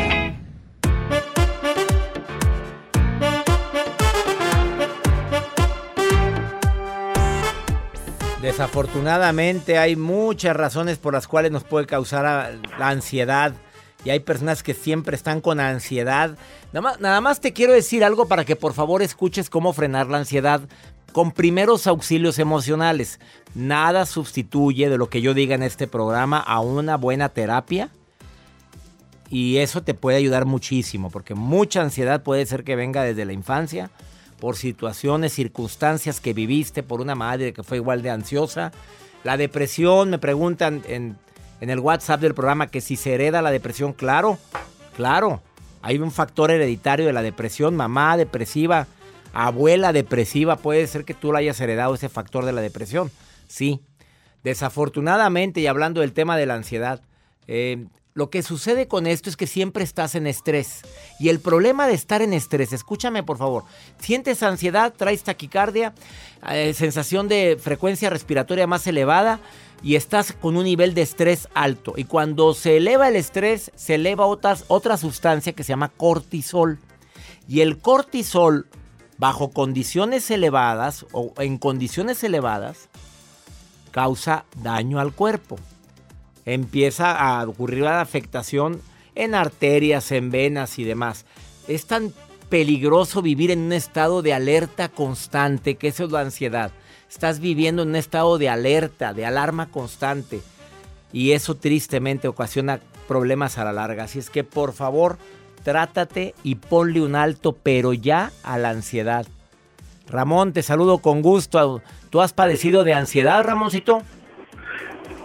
Desafortunadamente 8.41 9.77
hay 9.77 9.98
muchas 9.98 10.55
razones 10.55 10.98
por 10.98 11.13
las 11.13 11.27
cuales 11.27 11.51
nos 11.51 11.63
puede 11.65 11.86
causar 11.86 12.53
la 12.77 12.88
ansiedad. 12.88 13.53
Y 14.05 14.12
hay 14.12 14.22
personas 14.22 14.63
que 14.63 14.74
siempre 14.74 15.17
están 15.17 15.41
con 15.41 15.60
ansiedad. 15.60 16.38
Nada 16.72 17.19
más, 17.19 17.41
te 17.41 17.51
quiero 17.51 17.74
decir 17.74 18.05
algo 18.05 18.29
para 18.29 18.46
que 18.46 18.55
por 18.55 18.74
favor 18.74 19.01
escuches 19.01 19.50
cómo 19.50 19.74
frenar 19.74 20.08
la 20.08 20.19
ansiedad 20.19 20.62
con 21.12 21.34
primeros 21.34 21.86
auxilios 21.86 22.39
emocionales. 22.39 23.19
Nada 23.55 24.05
sustituye 24.05 24.89
de 24.89 24.98
lo 24.98 25.10
que 25.10 25.22
yo 25.22 25.34
diga 25.34 25.55
en 25.55 25.63
este 25.63 25.86
programa 25.88 26.39
a 26.39 26.62
una 26.62 26.96
buena 26.96 27.27
terapia 27.29 27.89
y 29.29 29.58
eso 29.58 29.84
te 29.84 29.93
puede 29.93 30.17
ayudar 30.17 30.46
muchísimo, 30.46 31.10
porque 31.10 31.36
mucha 31.36 31.81
ansiedad 31.81 32.24
puede 32.24 32.46
ser 32.46 32.63
que 32.63 32.75
venga 32.75 33.03
desde 33.03 33.25
la 33.25 33.34
infancia, 33.34 33.91
por 34.39 34.55
situaciones, 34.55 35.34
circunstancias 35.34 36.19
que 36.19 36.34
viviste, 36.34 36.84
por 36.84 37.01
una 37.01 37.15
madre 37.15 37.53
que 37.53 37.63
fue 37.63 37.77
igual 37.77 38.01
de 38.01 38.10
ansiosa. 38.10 38.72
La 39.24 39.38
depresión, 39.38 40.10
me 40.10 40.17
preguntan 40.17 40.81
en, 40.88 41.17
el 41.60 41.79
WhatsApp 41.79 42.22
del 42.22 42.34
programa 42.34 42.67
que 42.67 42.81
si 42.81 42.96
se 42.96 43.13
hereda 43.13 43.41
la 43.41 43.51
depresión, 43.51 43.93
claro, 43.93 44.38
claro. 44.96 45.41
Hay 45.81 45.98
un 45.98 46.12
factor 46.12 46.51
hereditario 46.51 47.05
de 47.05 47.13
la 47.13 47.22
depresión, 47.22 47.75
mamá 47.75 48.17
depresiva, 48.17 48.88
abuela 49.34 49.93
depresiva, 49.93 50.58
puede 50.58 50.88
ser 50.88 51.05
que 51.05 51.13
tú 51.13 51.31
lo 51.31 51.38
hayas 51.38 51.60
heredado 51.60 51.96
ese 51.96 52.10
factor 52.10 52.46
de 52.46 52.53
la 52.53 52.62
depresión. 52.62 53.12
Sí. 53.48 53.81
Desafortunadamente, 54.43 55.60
y 55.60 55.67
hablando 55.67 56.01
del 56.01 56.13
tema 56.13 56.38
de 56.38 56.46
la 56.46 56.55
ansiedad, 56.55 57.01
eh, 57.48 57.88
lo 58.19 58.29
que 58.29 58.43
sucede 58.43 58.89
con 58.89 59.07
esto 59.07 59.29
es 59.29 59.38
que 59.38 59.47
siempre 59.47 59.81
estás 59.81 60.13
en 60.13 60.27
estrés. 60.27 60.81
Y 61.19 61.29
el 61.29 61.39
problema 61.39 61.88
de 61.88 61.93
estar 61.93 62.21
en 62.21 62.33
estrés, 62.33 62.73
escúchame 62.73 63.23
por 63.23 63.38
favor, 63.38 63.63
sientes 63.97 64.43
ansiedad, 64.43 64.93
traes 64.93 65.23
taquicardia, 65.23 65.93
eh, 66.51 66.73
sensación 66.73 67.29
de 67.29 67.57
frecuencia 67.57 68.09
respiratoria 68.09 68.67
más 68.67 68.85
elevada 68.88 69.39
y 69.81 69.95
estás 69.95 70.33
con 70.33 70.57
un 70.57 70.65
nivel 70.65 70.93
de 70.93 71.03
estrés 71.03 71.47
alto. 71.53 71.93
Y 71.95 72.03
cuando 72.03 72.53
se 72.53 72.75
eleva 72.75 73.07
el 73.07 73.15
estrés, 73.15 73.71
se 73.75 73.95
eleva 73.95 74.25
otra 74.25 74.97
sustancia 74.97 75.53
que 75.53 75.63
se 75.63 75.69
llama 75.69 75.88
cortisol. 75.88 76.77
Y 77.47 77.61
el 77.61 77.77
cortisol, 77.77 78.67
bajo 79.17 79.51
condiciones 79.51 80.29
elevadas 80.29 81.05
o 81.13 81.33
en 81.38 81.57
condiciones 81.57 82.21
elevadas, 82.25 82.89
causa 83.91 84.43
daño 84.61 84.99
al 84.99 85.13
cuerpo 85.13 85.57
empieza 86.53 87.12
a 87.12 87.48
ocurrir 87.48 87.84
la 87.84 88.01
afectación 88.01 88.82
en 89.15 89.36
arterias, 89.36 90.12
en 90.12 90.32
venas 90.32 90.79
y 90.79 90.84
demás. 90.84 91.25
Es 91.68 91.86
tan 91.86 92.13
peligroso 92.50 93.22
vivir 93.22 93.51
en 93.51 93.60
un 93.60 93.74
estado 93.74 94.22
de 94.22 94.34
alerta 94.34 94.89
constante, 94.89 95.75
que 95.75 95.89
eso 95.89 96.06
es 96.06 96.12
la 96.12 96.22
ansiedad. 96.22 96.72
Estás 97.10 97.39
viviendo 97.39 97.84
en 97.84 97.89
un 97.89 97.96
estado 97.96 98.38
de 98.38 98.50
alerta, 98.50 99.13
de 99.13 99.25
alarma 99.25 99.70
constante. 99.70 100.41
Y 101.12 101.32
eso 101.32 101.56
tristemente 101.56 102.27
ocasiona 102.27 102.79
problemas 103.08 103.58
a 103.58 103.65
la 103.65 103.74
larga. 103.74 104.03
Así 104.03 104.20
es 104.20 104.29
que 104.29 104.44
por 104.44 104.74
favor, 104.74 105.18
trátate 105.63 106.36
y 106.44 106.56
ponle 106.56 107.01
un 107.01 107.15
alto, 107.15 107.53
pero 107.53 107.94
ya 107.94 108.32
a 108.44 108.58
la 108.58 108.70
ansiedad. 108.70 109.25
Ramón, 110.08 110.53
te 110.53 110.63
saludo 110.63 111.00
con 111.00 111.22
gusto. 111.22 111.82
¿Tú 112.10 112.22
has 112.22 112.34
padecido 112.34 112.84
de 112.84 112.94
ansiedad, 112.94 113.44
Ramoncito? 113.44 114.01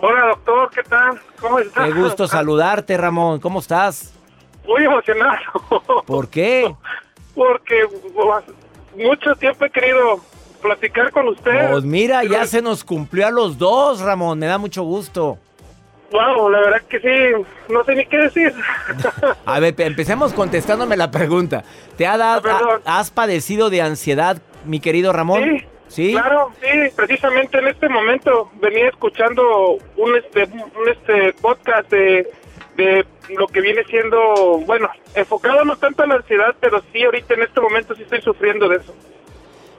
Hola, 0.06 0.26
doctor, 0.26 0.70
¿qué 0.70 0.82
tal? 0.82 1.18
¿Cómo 1.40 1.58
estás? 1.58 1.86
Qué 1.86 1.98
gusto 1.98 2.28
saludarte, 2.28 2.94
Ramón. 2.94 3.40
¿Cómo 3.40 3.60
estás? 3.60 4.12
Muy 4.66 4.84
emocionado. 4.84 5.40
¿Por 6.06 6.28
qué? 6.28 6.74
Porque 7.34 7.86
mucho 8.94 9.34
tiempo 9.36 9.64
he 9.64 9.70
querido 9.70 10.20
platicar 10.60 11.10
con 11.10 11.28
usted. 11.28 11.70
Pues 11.70 11.84
mira, 11.84 12.22
ya 12.22 12.44
se 12.44 12.60
nos 12.60 12.84
cumplió 12.84 13.26
a 13.26 13.30
los 13.30 13.56
dos, 13.56 14.02
Ramón. 14.02 14.38
Me 14.38 14.44
da 14.44 14.58
mucho 14.58 14.82
gusto. 14.82 15.38
Wow, 16.12 16.50
la 16.50 16.58
verdad 16.58 16.82
que 16.86 17.00
sí, 17.00 17.44
no 17.72 17.82
sé 17.84 17.94
ni 17.94 18.04
qué 18.04 18.18
decir. 18.18 18.54
a 19.46 19.58
ver, 19.58 19.74
empecemos 19.78 20.34
contestándome 20.34 20.98
la 20.98 21.10
pregunta. 21.10 21.64
¿Te 21.96 22.06
ha 22.06 22.18
dado, 22.18 22.50
ah, 22.50 22.80
has 22.84 23.10
padecido 23.10 23.70
de 23.70 23.80
ansiedad, 23.80 24.36
mi 24.66 24.80
querido 24.80 25.14
Ramón? 25.14 25.44
Sí. 25.44 25.66
¿Sí? 25.88 26.12
Claro, 26.12 26.50
sí, 26.60 26.68
precisamente 26.96 27.58
en 27.58 27.68
este 27.68 27.88
momento 27.88 28.50
venía 28.60 28.88
escuchando 28.88 29.78
un 29.96 30.16
este 30.16 30.44
un 30.44 30.88
este 30.88 31.32
podcast 31.40 31.90
de, 31.90 32.26
de 32.76 33.06
lo 33.36 33.46
que 33.46 33.60
viene 33.60 33.84
siendo, 33.84 34.60
bueno, 34.66 34.88
enfocado 35.14 35.64
no 35.64 35.76
tanto 35.76 36.02
en 36.02 36.10
la 36.10 36.16
ansiedad, 36.16 36.54
pero 36.60 36.82
sí 36.92 37.02
ahorita 37.02 37.34
en 37.34 37.42
este 37.42 37.60
momento 37.60 37.94
sí 37.94 38.02
estoy 38.02 38.22
sufriendo 38.22 38.68
de 38.68 38.76
eso. 38.76 38.94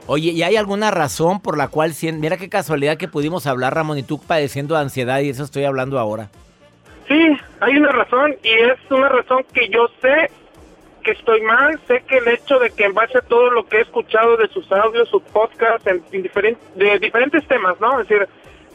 Oye, 0.08 0.30
¿y 0.30 0.42
hay 0.44 0.56
alguna 0.56 0.90
razón 0.92 1.40
por 1.40 1.58
la 1.58 1.68
cual, 1.68 1.92
mira 2.14 2.36
qué 2.36 2.48
casualidad 2.48 2.96
que 2.96 3.08
pudimos 3.08 3.46
hablar, 3.46 3.74
Ramón, 3.74 3.98
y 3.98 4.04
tú 4.04 4.20
padeciendo 4.20 4.76
de 4.76 4.82
ansiedad 4.82 5.20
y 5.20 5.30
eso 5.30 5.42
estoy 5.42 5.64
hablando 5.64 5.98
ahora? 5.98 6.30
Sí, 7.08 7.36
hay 7.60 7.76
una 7.76 7.90
razón 7.90 8.36
y 8.42 8.52
es 8.52 8.78
una 8.90 9.08
razón 9.08 9.44
que 9.52 9.68
yo 9.68 9.88
sé 10.00 10.30
que 11.06 11.12
estoy 11.12 11.40
mal, 11.42 11.78
sé 11.86 12.02
que 12.02 12.18
el 12.18 12.26
hecho 12.26 12.58
de 12.58 12.70
que 12.70 12.84
en 12.84 12.92
base 12.92 13.18
a 13.18 13.20
todo 13.20 13.48
lo 13.50 13.64
que 13.64 13.76
he 13.76 13.82
escuchado 13.82 14.36
de 14.36 14.48
sus 14.48 14.70
audios, 14.72 15.08
sus 15.08 15.22
podcasts, 15.22 15.86
en, 15.86 16.02
de 16.10 16.98
diferentes 16.98 17.46
temas, 17.46 17.80
¿no? 17.80 18.00
Es 18.00 18.08
decir, 18.08 18.26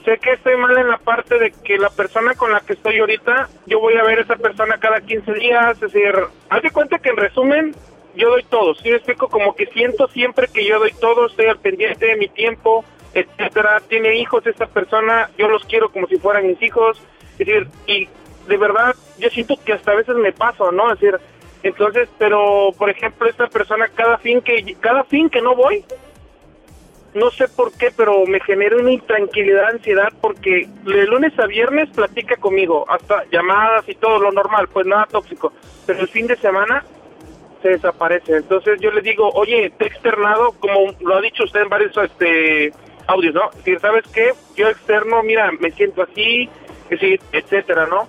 sé 0.06 0.17
que 0.17 0.32
estoy 0.32 0.56
mal 0.56 0.78
en 0.78 0.88
la 0.88 0.98
parte 0.98 1.38
de 1.38 1.52
que 1.52 1.78
la 1.78 1.89
persona 1.89 2.34
con 2.36 2.54
la 2.54 2.62
que 2.62 2.72
estoy 2.72 3.00
ahorita, 3.00 3.50
yo 3.65 3.82
voy 3.82 3.96
a 3.96 4.04
ver 4.04 4.20
a 4.20 4.22
esa 4.22 4.38
persona 4.38 4.78
cada 4.78 5.02
15 5.02 5.34
días, 5.34 5.74
es 5.74 5.91
decir, 5.91 6.15
haz 6.48 6.62
de 6.62 6.72
cuenta 6.72 7.00
que 7.00 7.10
en 7.10 7.17
resumen, 7.17 7.76
yo 8.15 8.30
doy 8.30 8.44
todo, 8.44 8.76
¿sí? 8.76 8.89
explico 8.91 9.28
como 9.28 9.54
que 9.54 9.65
siento 9.65 10.08
siempre 10.08 10.48
que 10.48 10.65
yo 10.65 10.80
doy 10.80 10.94
todo, 11.02 11.26
estoy 11.26 11.48
al 11.48 11.60
pendiente 11.60 12.06
de 12.06 12.15
mi 12.15 12.30
tiempo, 12.30 12.86
etcétera, 13.13 13.82
tiene 13.89 14.15
hijos 14.15 14.48
esta 14.48 14.67
persona, 14.67 15.30
yo 15.38 15.50
los 15.50 15.65
quiero 15.65 15.91
como 15.91 16.08
si 16.08 16.15
fueran 16.15 16.48
mis 16.48 16.62
hijos, 16.62 16.98
es 17.38 17.46
decir, 17.46 17.67
y 17.88 18.08
de 18.48 18.56
verdad 18.56 18.96
yo 19.20 19.30
siento 19.32 19.56
que 19.65 19.74
hasta 19.74 19.91
a 19.91 19.96
veces 19.96 20.15
me 20.15 20.32
paso, 20.32 20.72
¿no? 20.72 20.94
Es 20.94 21.00
decir, 21.02 21.20
entonces, 21.63 22.10
pero 22.17 22.69
por 22.78 22.89
ejemplo, 22.89 23.30
esta 23.30 23.47
persona 23.47 23.88
cada 23.93 24.17
fin 24.17 24.41
que 24.41 24.76
cada 24.80 25.04
fin 25.04 25.30
que 25.30 25.41
no 25.41 25.56
voy, 25.56 25.84
no 27.13 27.30
sé 27.32 27.47
por 27.50 27.71
qué, 27.74 27.91
pero 27.95 28.26
me 28.26 28.39
genera 28.39 28.78
una 28.78 28.91
intranquilidad, 28.91 29.69
ansiedad 29.69 30.12
porque 30.21 30.67
de 30.84 31.06
lunes 31.08 31.38
a 31.39 31.45
viernes 31.45 31.89
platica 31.89 32.38
conmigo, 32.38 32.86
hasta 32.89 33.26
llamadas 33.32 33.88
y 33.89 33.95
todo 33.95 34.19
lo 34.19 34.32
normal, 34.32 34.69
pues 34.71 34.88
nada 34.88 35.08
tóxico, 35.08 35.52
pero 35.86 36.00
el 36.00 36.08
fin 36.08 36.28
de 36.28 36.38
semana 36.38 36.84
se 37.62 37.69
desaparece. 37.69 38.38
Entonces 38.38 38.80
yo 38.80 38.91
le 38.91 39.02
digo, 39.02 39.30
"Oye, 39.34 39.71
te 39.78 39.86
he 39.86 39.88
externado 39.88 40.54
como 40.54 40.93
lo 41.02 41.17
ha 41.17 41.21
dicho 41.21 41.43
usted 41.43 41.62
en 41.62 41.69
varios 41.69 41.95
este 41.97 42.74
audios, 43.08 43.34
¿no? 43.34 43.52
Si 43.63 43.78
sabes 43.78 44.06
qué, 44.13 44.32
yo 44.56 44.69
externo, 44.69 45.21
mira, 45.24 45.52
me 45.60 45.71
siento 45.71 46.04
así, 46.04 46.50
etcétera, 46.89 47.88
¿no? 47.88 48.08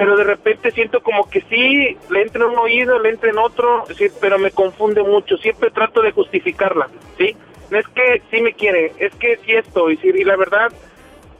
Pero 0.00 0.16
de 0.16 0.24
repente 0.24 0.70
siento 0.70 1.02
como 1.02 1.28
que 1.28 1.42
sí, 1.42 1.98
le 2.08 2.22
entra 2.22 2.42
en 2.42 2.52
un 2.52 2.58
oído, 2.58 2.98
le 2.98 3.10
entra 3.10 3.28
en 3.28 3.36
otro, 3.36 3.84
sí, 3.94 4.06
pero 4.18 4.38
me 4.38 4.50
confunde 4.50 5.02
mucho, 5.02 5.36
siempre 5.36 5.70
trato 5.70 6.00
de 6.00 6.10
justificarla, 6.12 6.88
¿sí? 7.18 7.36
No 7.70 7.78
es 7.78 7.86
que 7.88 8.22
sí 8.30 8.40
me 8.40 8.54
quiere, 8.54 8.94
es 8.98 9.14
que 9.16 9.36
sí 9.44 9.52
estoy, 9.52 9.98
¿sí? 9.98 10.08
y 10.08 10.24
la 10.24 10.36
verdad 10.36 10.72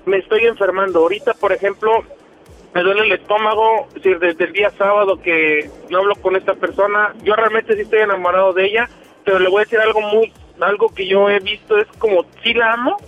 me 0.04 0.18
estoy 0.18 0.44
enfermando. 0.44 0.98
Ahorita, 0.98 1.32
por 1.32 1.54
ejemplo, 1.54 2.04
me 2.74 2.82
duele 2.82 3.06
el 3.06 3.12
estómago, 3.12 3.88
es 3.88 3.94
decir, 3.94 4.18
desde 4.18 4.44
el 4.44 4.52
día 4.52 4.68
sábado 4.76 5.16
que 5.16 5.70
no 5.88 6.00
hablo 6.00 6.16
con 6.16 6.36
esta 6.36 6.52
persona, 6.52 7.14
yo 7.22 7.34
realmente 7.36 7.74
sí 7.76 7.80
estoy 7.80 8.00
enamorado 8.00 8.52
de 8.52 8.66
ella, 8.66 8.90
pero 9.24 9.38
le 9.38 9.48
voy 9.48 9.62
a 9.62 9.64
decir 9.64 9.78
algo 9.78 10.02
muy, 10.02 10.34
algo 10.60 10.94
que 10.94 11.06
yo 11.06 11.30
he 11.30 11.38
visto, 11.38 11.78
es 11.78 11.88
como, 11.96 12.26
sí 12.42 12.52
la 12.52 12.74
amo, 12.74 12.98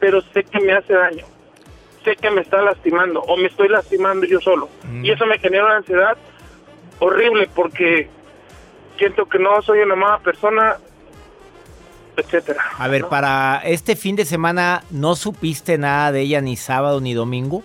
pero 0.00 0.22
sé 0.32 0.42
que 0.42 0.60
me 0.60 0.72
hace 0.72 0.94
daño 0.94 1.33
sé 2.04 2.16
que 2.16 2.30
me 2.30 2.42
está 2.42 2.62
lastimando 2.62 3.20
o 3.20 3.36
me 3.36 3.46
estoy 3.46 3.68
lastimando 3.68 4.26
yo 4.26 4.40
solo. 4.40 4.68
Y 5.02 5.10
eso 5.10 5.26
me 5.26 5.38
genera 5.38 5.64
una 5.64 5.76
ansiedad 5.76 6.16
horrible 6.98 7.48
porque 7.54 8.08
siento 8.98 9.26
que 9.26 9.38
no 9.38 9.60
soy 9.62 9.80
una 9.80 9.96
mala 9.96 10.18
persona, 10.18 10.76
etcétera. 12.16 12.62
A 12.78 12.88
ver, 12.88 13.06
para 13.06 13.60
este 13.64 13.96
fin 13.96 14.16
de 14.16 14.24
semana, 14.24 14.84
¿no 14.90 15.16
supiste 15.16 15.78
nada 15.78 16.12
de 16.12 16.20
ella 16.20 16.40
ni 16.40 16.56
sábado 16.56 17.00
ni 17.00 17.14
domingo? 17.14 17.62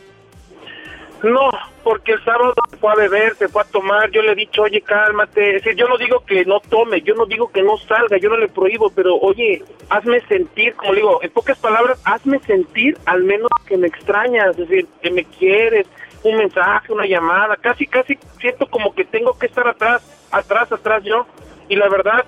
No, 1.23 1.51
porque 1.89 2.11
el 2.11 2.23
sábado 2.23 2.53
fue 2.79 2.91
a 2.91 2.95
beber, 2.95 3.33
se 3.33 3.47
fue 3.47 3.63
a 3.63 3.65
tomar, 3.65 4.11
yo 4.11 4.21
le 4.21 4.33
he 4.33 4.35
dicho, 4.35 4.61
oye, 4.61 4.79
cálmate, 4.79 5.55
es 5.55 5.63
decir, 5.63 5.75
yo 5.75 5.87
no 5.87 5.97
digo 5.97 6.23
que 6.23 6.45
no 6.45 6.59
tome, 6.59 7.01
yo 7.01 7.15
no 7.15 7.25
digo 7.25 7.51
que 7.51 7.63
no 7.63 7.77
salga, 7.79 8.19
yo 8.19 8.29
no 8.29 8.37
le 8.37 8.47
prohíbo, 8.47 8.91
pero 8.91 9.15
oye, 9.15 9.63
hazme 9.89 10.21
sentir, 10.27 10.75
como 10.75 10.93
digo, 10.93 11.19
en 11.23 11.31
pocas 11.31 11.57
palabras, 11.57 11.99
hazme 12.05 12.37
sentir 12.41 12.95
al 13.07 13.23
menos 13.23 13.49
que 13.65 13.75
me 13.75 13.87
extrañas, 13.87 14.51
es 14.51 14.69
decir, 14.69 14.87
que 15.01 15.09
me 15.09 15.25
quieres, 15.25 15.87
un 16.21 16.37
mensaje, 16.37 16.93
una 16.93 17.07
llamada, 17.07 17.55
casi, 17.55 17.87
casi 17.87 18.19
siento 18.39 18.67
como 18.67 18.93
que 18.93 19.05
tengo 19.05 19.35
que 19.39 19.47
estar 19.47 19.67
atrás, 19.67 20.03
atrás, 20.29 20.71
atrás 20.71 21.03
yo, 21.03 21.25
y 21.69 21.75
la 21.75 21.89
verdad, 21.89 22.23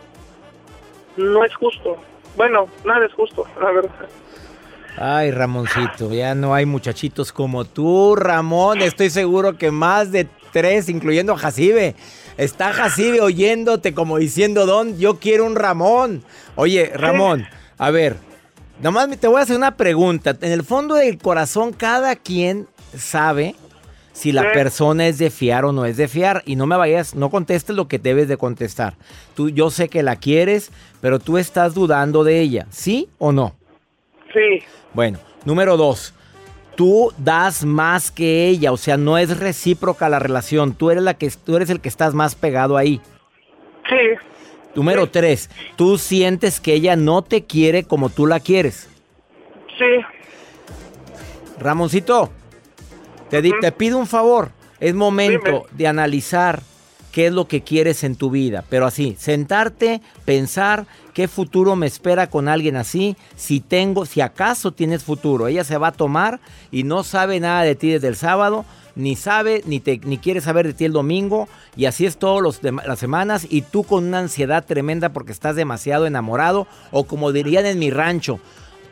no 1.17 1.45
es 1.45 1.53
justo. 1.53 1.97
Bueno, 2.35 2.67
nada 2.83 3.05
es 3.05 3.13
justo, 3.13 3.45
la 3.61 3.69
verdad. 3.69 4.09
Ay, 4.97 5.31
Ramoncito, 5.31 6.13
ya 6.13 6.35
no 6.35 6.53
hay 6.53 6.65
muchachitos 6.65 7.31
como 7.31 7.65
tú, 7.65 8.15
Ramón. 8.15 8.81
Estoy 8.81 9.09
seguro 9.09 9.57
que 9.57 9.71
más 9.71 10.11
de 10.11 10.27
tres, 10.51 10.89
incluyendo 10.89 11.33
a 11.33 11.37
Jacibe. 11.37 11.95
Está 12.37 12.73
Jacibe 12.73 13.21
oyéndote 13.21 13.93
como 13.93 14.17
diciendo, 14.17 14.65
Don, 14.65 14.97
yo 14.97 15.19
quiero 15.19 15.45
un 15.45 15.55
Ramón. 15.55 16.23
Oye, 16.55 16.91
Ramón, 16.93 17.45
a 17.77 17.89
ver, 17.91 18.17
nomás 18.81 19.09
te 19.17 19.27
voy 19.27 19.39
a 19.39 19.43
hacer 19.43 19.55
una 19.55 19.77
pregunta. 19.77 20.37
En 20.41 20.51
el 20.51 20.63
fondo 20.63 20.95
del 20.95 21.17
corazón, 21.17 21.73
cada 21.73 22.15
quien 22.15 22.67
sabe 22.95 23.55
si 24.13 24.31
la 24.31 24.51
persona 24.51 25.07
es 25.07 25.17
de 25.17 25.29
fiar 25.29 25.65
o 25.65 25.71
no 25.71 25.85
es 25.85 25.97
de 25.97 26.07
fiar. 26.07 26.43
Y 26.45 26.55
no 26.55 26.67
me 26.67 26.75
vayas, 26.75 27.15
no 27.15 27.29
contestes 27.29 27.75
lo 27.75 27.87
que 27.87 27.97
debes 27.97 28.27
de 28.27 28.37
contestar. 28.37 28.97
Tú, 29.35 29.49
yo 29.49 29.71
sé 29.71 29.89
que 29.89 30.03
la 30.03 30.17
quieres, 30.17 30.69
pero 30.99 31.19
tú 31.19 31.37
estás 31.37 31.73
dudando 31.73 32.23
de 32.23 32.39
ella, 32.39 32.67
¿sí 32.69 33.09
o 33.17 33.31
no? 33.31 33.55
Sí. 34.33 34.63
Bueno, 34.93 35.19
número 35.45 35.77
dos. 35.77 36.13
tú 36.75 37.13
das 37.17 37.63
más 37.65 38.09
que 38.11 38.47
ella, 38.47 38.71
o 38.71 38.77
sea, 38.77 38.97
no 38.97 39.17
es 39.17 39.37
recíproca 39.37 40.09
la 40.09 40.19
relación, 40.19 40.73
tú 40.73 40.89
eres 40.89 41.03
la 41.03 41.13
que 41.13 41.29
tú 41.29 41.55
eres 41.55 41.69
el 41.69 41.79
que 41.81 41.89
estás 41.89 42.13
más 42.13 42.33
pegado 42.33 42.75
ahí. 42.77 42.99
Sí. 43.87 43.95
Número 44.73 45.07
tres, 45.09 45.49
tú 45.75 45.97
sientes 45.97 46.59
que 46.59 46.73
ella 46.73 46.95
no 46.95 47.21
te 47.23 47.43
quiere 47.43 47.83
como 47.83 48.09
tú 48.09 48.25
la 48.25 48.39
quieres. 48.39 48.87
Sí. 49.77 49.85
Ramoncito, 51.59 52.29
te, 53.29 53.41
di- 53.41 53.53
te 53.59 53.71
pido 53.71 53.97
un 53.97 54.07
favor. 54.07 54.51
Es 54.79 54.95
momento 54.95 55.65
de 55.71 55.87
analizar 55.87 56.61
qué 57.11 57.27
es 57.27 57.33
lo 57.33 57.47
que 57.47 57.61
quieres 57.61 58.03
en 58.03 58.15
tu 58.15 58.29
vida. 58.29 58.63
Pero 58.69 58.85
así, 58.85 59.15
sentarte, 59.19 60.01
pensar 60.25 60.85
qué 61.13 61.27
futuro 61.27 61.75
me 61.75 61.87
espera 61.87 62.27
con 62.27 62.47
alguien 62.47 62.75
así. 62.75 63.15
Si 63.35 63.59
tengo, 63.59 64.05
si 64.05 64.21
acaso 64.21 64.71
tienes 64.71 65.03
futuro. 65.03 65.47
Ella 65.47 65.63
se 65.63 65.77
va 65.77 65.87
a 65.87 65.91
tomar 65.93 66.39
y 66.71 66.83
no 66.83 67.03
sabe 67.03 67.39
nada 67.39 67.63
de 67.63 67.75
ti 67.75 67.91
desde 67.91 68.07
el 68.07 68.15
sábado. 68.15 68.65
Ni 68.95 69.15
sabe, 69.15 69.63
ni, 69.65 69.79
te, 69.79 70.01
ni 70.03 70.17
quiere 70.17 70.41
saber 70.41 70.67
de 70.67 70.73
ti 70.73 70.85
el 70.85 70.93
domingo. 70.93 71.47
Y 71.75 71.85
así 71.85 72.05
es 72.05 72.17
todas 72.17 72.61
las 72.63 72.99
semanas. 72.99 73.45
Y 73.49 73.61
tú 73.61 73.83
con 73.83 74.05
una 74.05 74.19
ansiedad 74.19 74.65
tremenda 74.65 75.09
porque 75.09 75.31
estás 75.31 75.55
demasiado 75.55 76.05
enamorado. 76.05 76.67
O 76.91 77.05
como 77.05 77.31
dirían 77.31 77.65
en 77.65 77.79
mi 77.79 77.89
rancho, 77.89 78.39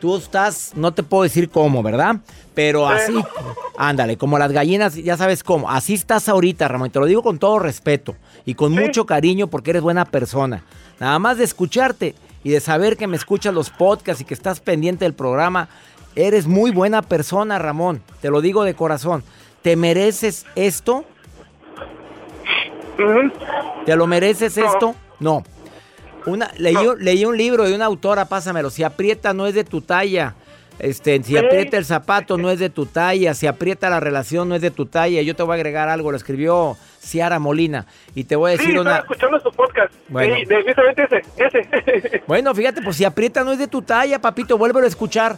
Tú 0.00 0.16
estás, 0.16 0.72
no 0.74 0.92
te 0.92 1.02
puedo 1.02 1.24
decir 1.24 1.50
cómo, 1.50 1.82
¿verdad? 1.82 2.16
Pero 2.54 2.88
así, 2.88 3.14
ándale, 3.76 4.16
como 4.16 4.38
las 4.38 4.50
gallinas, 4.50 4.94
ya 4.96 5.16
sabes 5.16 5.44
cómo. 5.44 5.70
Así 5.70 5.94
estás 5.94 6.28
ahorita, 6.28 6.66
Ramón. 6.68 6.88
Y 6.88 6.90
te 6.90 6.98
lo 6.98 7.06
digo 7.06 7.22
con 7.22 7.38
todo 7.38 7.58
respeto 7.58 8.16
y 8.46 8.54
con 8.54 8.72
mucho 8.72 9.04
cariño 9.04 9.48
porque 9.48 9.70
eres 9.70 9.82
buena 9.82 10.06
persona. 10.06 10.64
Nada 10.98 11.18
más 11.18 11.36
de 11.36 11.44
escucharte 11.44 12.14
y 12.42 12.50
de 12.50 12.60
saber 12.60 12.96
que 12.96 13.06
me 13.06 13.16
escuchas 13.16 13.52
los 13.52 13.68
podcasts 13.70 14.22
y 14.22 14.24
que 14.24 14.34
estás 14.34 14.60
pendiente 14.60 15.04
del 15.04 15.14
programa, 15.14 15.68
eres 16.16 16.46
muy 16.46 16.70
buena 16.70 17.02
persona, 17.02 17.58
Ramón. 17.58 18.02
Te 18.22 18.30
lo 18.30 18.40
digo 18.40 18.64
de 18.64 18.74
corazón. 18.74 19.22
¿Te 19.62 19.76
mereces 19.76 20.46
esto? 20.54 21.04
¿Te 23.84 23.96
lo 23.96 24.06
mereces 24.06 24.56
esto? 24.56 24.94
No. 25.18 25.44
Una, 26.26 26.50
leí, 26.58 26.76
leí 26.98 27.24
un 27.24 27.36
libro 27.36 27.64
de 27.64 27.74
una 27.74 27.86
autora, 27.86 28.26
pásamelo. 28.26 28.70
Si 28.70 28.82
aprieta 28.82 29.32
no 29.32 29.46
es 29.46 29.54
de 29.54 29.64
tu 29.64 29.80
talla. 29.80 30.34
Este, 30.78 31.22
si 31.22 31.36
aprieta 31.36 31.76
el 31.76 31.84
zapato 31.84 32.38
no 32.38 32.50
es 32.50 32.58
de 32.58 32.70
tu 32.70 32.86
talla. 32.86 33.34
Si 33.34 33.46
aprieta 33.46 33.90
la 33.90 34.00
relación 34.00 34.48
no 34.48 34.54
es 34.54 34.62
de 34.62 34.70
tu 34.70 34.86
talla. 34.86 35.20
Yo 35.22 35.36
te 35.36 35.42
voy 35.42 35.52
a 35.52 35.54
agregar 35.54 35.88
algo. 35.88 36.10
Lo 36.10 36.16
escribió 36.16 36.76
Ciara 37.00 37.38
Molina. 37.38 37.86
Y 38.14 38.24
te 38.24 38.36
voy 38.36 38.52
a 38.52 38.56
decir 38.56 38.78
una. 38.78 38.98
escuchando 38.98 39.40
su 39.40 39.50
podcast. 39.52 39.92
Bueno. 40.08 40.36
Sí, 40.36 40.46
precisamente 40.46 41.04
ese, 41.04 41.66
ese. 41.94 42.22
Bueno, 42.26 42.54
fíjate, 42.54 42.82
pues 42.82 42.96
si 42.96 43.04
aprieta 43.04 43.44
no 43.44 43.52
es 43.52 43.58
de 43.58 43.68
tu 43.68 43.82
talla, 43.82 44.20
papito. 44.20 44.56
Vuélvelo 44.56 44.86
a 44.86 44.88
escuchar. 44.88 45.36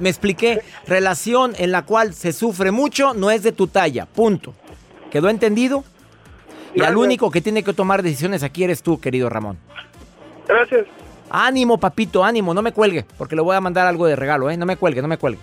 Me 0.00 0.10
expliqué. 0.10 0.62
Relación 0.86 1.54
en 1.58 1.72
la 1.72 1.82
cual 1.82 2.12
se 2.14 2.32
sufre 2.32 2.70
mucho 2.70 3.14
no 3.14 3.30
es 3.30 3.42
de 3.42 3.52
tu 3.52 3.66
talla. 3.68 4.06
Punto. 4.06 4.54
¿Quedó 5.10 5.28
entendido? 5.30 5.84
Y 6.74 6.82
al 6.82 6.98
único 6.98 7.30
que 7.30 7.40
tiene 7.40 7.62
que 7.62 7.72
tomar 7.72 8.02
decisiones 8.02 8.42
aquí 8.42 8.62
eres 8.62 8.82
tú, 8.82 9.00
querido 9.00 9.30
Ramón. 9.30 9.56
Gracias. 10.46 10.86
Ánimo, 11.28 11.78
papito, 11.78 12.24
ánimo, 12.24 12.54
no 12.54 12.62
me 12.62 12.72
cuelgue, 12.72 13.04
porque 13.18 13.34
le 13.34 13.42
voy 13.42 13.56
a 13.56 13.60
mandar 13.60 13.86
algo 13.86 14.06
de 14.06 14.14
regalo, 14.14 14.48
¿eh? 14.48 14.56
No 14.56 14.66
me 14.66 14.76
cuelgue, 14.76 15.02
no 15.02 15.08
me 15.08 15.18
cuelgue. 15.18 15.40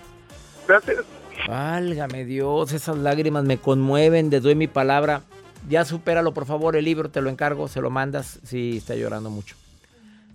Gracias. 0.67 1.03
Válgame 1.47 2.23
Dios, 2.25 2.71
esas 2.71 2.97
lágrimas 2.97 3.43
me 3.43 3.57
conmueven, 3.57 4.29
te 4.29 4.39
doy 4.39 4.55
mi 4.55 4.67
palabra. 4.67 5.23
Ya 5.67 5.83
supéralo, 5.85 6.33
por 6.33 6.45
favor, 6.45 6.75
el 6.75 6.85
libro 6.85 7.09
te 7.09 7.21
lo 7.21 7.29
encargo, 7.29 7.67
se 7.67 7.81
lo 7.81 7.89
mandas. 7.89 8.39
Sí, 8.43 8.77
está 8.77 8.95
llorando 8.95 9.29
mucho. 9.29 9.55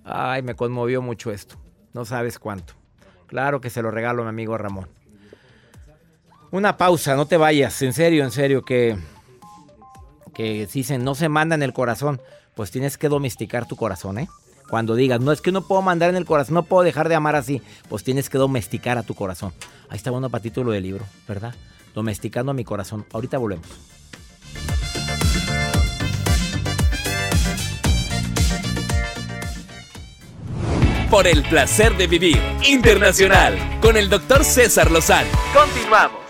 Ay, 0.04 0.42
me 0.42 0.54
conmovió 0.54 1.02
mucho 1.02 1.30
esto. 1.30 1.56
No 1.92 2.04
sabes 2.04 2.38
cuánto. 2.38 2.74
Claro 3.26 3.60
que 3.60 3.70
se 3.70 3.82
lo 3.82 3.90
regalo 3.90 4.22
a 4.22 4.24
mi 4.26 4.30
amigo 4.30 4.56
Ramón. 4.56 4.88
Una 6.50 6.78
pausa, 6.78 7.14
no 7.14 7.26
te 7.26 7.36
vayas, 7.36 7.80
en 7.82 7.92
serio, 7.92 8.24
en 8.24 8.30
serio, 8.30 8.64
que, 8.64 8.96
que 10.34 10.66
dicen 10.72 11.04
no 11.04 11.14
se 11.14 11.28
manda 11.28 11.54
en 11.54 11.62
el 11.62 11.74
corazón. 11.74 12.20
Pues 12.54 12.70
tienes 12.70 12.96
que 12.96 13.08
domesticar 13.08 13.66
tu 13.66 13.76
corazón, 13.76 14.18
¿eh? 14.18 14.28
Cuando 14.68 14.94
digas, 14.94 15.20
no 15.20 15.32
es 15.32 15.40
que 15.40 15.50
no 15.50 15.62
puedo 15.62 15.80
mandar 15.80 16.10
en 16.10 16.16
el 16.16 16.26
corazón, 16.26 16.54
no 16.54 16.62
puedo 16.62 16.84
dejar 16.84 17.08
de 17.08 17.14
amar 17.14 17.36
así, 17.36 17.62
pues 17.88 18.04
tienes 18.04 18.28
que 18.28 18.38
domesticar 18.38 18.98
a 18.98 19.02
tu 19.02 19.14
corazón. 19.14 19.52
Ahí 19.88 19.96
está 19.96 20.10
bueno 20.10 20.28
para 20.28 20.42
título 20.42 20.72
del 20.72 20.82
libro, 20.82 21.06
¿verdad? 21.26 21.54
Domesticando 21.94 22.50
a 22.50 22.54
mi 22.54 22.64
corazón. 22.64 23.06
Ahorita 23.12 23.38
volvemos. 23.38 23.66
Por 31.10 31.26
el 31.26 31.42
placer 31.44 31.96
de 31.96 32.06
vivir 32.06 32.38
internacional 32.66 33.56
con 33.80 33.96
el 33.96 34.10
doctor 34.10 34.44
César 34.44 34.90
Lozano. 34.90 35.30
Continuamos. 35.54 36.27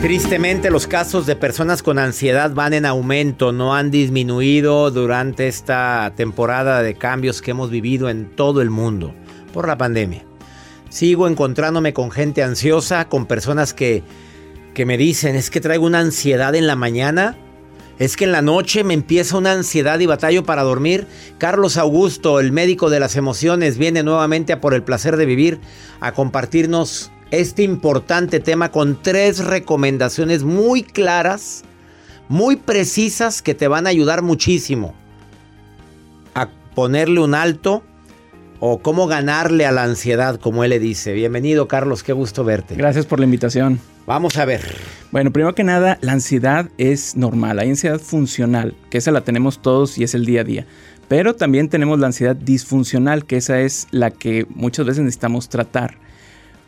Tristemente 0.00 0.70
los 0.70 0.86
casos 0.86 1.26
de 1.26 1.34
personas 1.34 1.82
con 1.82 1.98
ansiedad 1.98 2.52
van 2.54 2.72
en 2.72 2.86
aumento, 2.86 3.50
no 3.50 3.74
han 3.74 3.90
disminuido 3.90 4.92
durante 4.92 5.48
esta 5.48 6.12
temporada 6.14 6.84
de 6.84 6.94
cambios 6.94 7.42
que 7.42 7.50
hemos 7.50 7.68
vivido 7.70 8.08
en 8.08 8.30
todo 8.36 8.62
el 8.62 8.70
mundo 8.70 9.12
por 9.52 9.66
la 9.66 9.76
pandemia. 9.76 10.24
Sigo 10.88 11.26
encontrándome 11.26 11.94
con 11.94 12.12
gente 12.12 12.44
ansiosa, 12.44 13.08
con 13.08 13.26
personas 13.26 13.74
que, 13.74 14.04
que 14.72 14.86
me 14.86 14.96
dicen, 14.96 15.34
es 15.34 15.50
que 15.50 15.60
traigo 15.60 15.84
una 15.84 15.98
ansiedad 15.98 16.54
en 16.54 16.68
la 16.68 16.76
mañana, 16.76 17.36
es 17.98 18.16
que 18.16 18.24
en 18.24 18.30
la 18.30 18.40
noche 18.40 18.84
me 18.84 18.94
empieza 18.94 19.36
una 19.36 19.50
ansiedad 19.50 19.98
y 19.98 20.06
batallo 20.06 20.44
para 20.44 20.62
dormir. 20.62 21.08
Carlos 21.38 21.76
Augusto, 21.76 22.38
el 22.38 22.52
médico 22.52 22.88
de 22.88 23.00
las 23.00 23.16
emociones, 23.16 23.78
viene 23.78 24.04
nuevamente 24.04 24.52
a 24.52 24.60
por 24.60 24.74
el 24.74 24.84
placer 24.84 25.16
de 25.16 25.26
vivir 25.26 25.58
a 25.98 26.12
compartirnos 26.12 27.10
este 27.30 27.62
importante 27.62 28.40
tema 28.40 28.70
con 28.70 29.00
tres 29.02 29.44
recomendaciones 29.44 30.44
muy 30.44 30.82
claras, 30.82 31.64
muy 32.28 32.56
precisas 32.56 33.42
que 33.42 33.54
te 33.54 33.68
van 33.68 33.86
a 33.86 33.90
ayudar 33.90 34.22
muchísimo 34.22 34.94
a 36.34 36.48
ponerle 36.74 37.20
un 37.20 37.34
alto 37.34 37.82
o 38.60 38.80
cómo 38.80 39.06
ganarle 39.06 39.66
a 39.66 39.72
la 39.72 39.84
ansiedad, 39.84 40.40
como 40.40 40.64
él 40.64 40.70
le 40.70 40.78
dice. 40.78 41.12
Bienvenido, 41.12 41.68
Carlos, 41.68 42.02
qué 42.02 42.12
gusto 42.12 42.44
verte. 42.44 42.74
Gracias 42.74 43.06
por 43.06 43.18
la 43.20 43.24
invitación. 43.24 43.78
Vamos 44.06 44.36
a 44.36 44.44
ver. 44.44 44.62
Bueno, 45.12 45.32
primero 45.32 45.54
que 45.54 45.64
nada, 45.64 45.98
la 46.00 46.12
ansiedad 46.12 46.70
es 46.78 47.14
normal. 47.14 47.58
Hay 47.58 47.70
ansiedad 47.70 48.00
funcional, 48.00 48.74
que 48.90 48.98
esa 48.98 49.12
la 49.12 49.20
tenemos 49.20 49.60
todos 49.62 49.98
y 49.98 50.04
es 50.04 50.14
el 50.14 50.24
día 50.24 50.40
a 50.40 50.44
día. 50.44 50.66
Pero 51.08 51.34
también 51.34 51.68
tenemos 51.68 51.98
la 51.98 52.08
ansiedad 52.08 52.36
disfuncional, 52.36 53.24
que 53.26 53.36
esa 53.36 53.60
es 53.60 53.86
la 53.90 54.10
que 54.10 54.46
muchas 54.50 54.86
veces 54.86 55.04
necesitamos 55.04 55.48
tratar. 55.48 55.98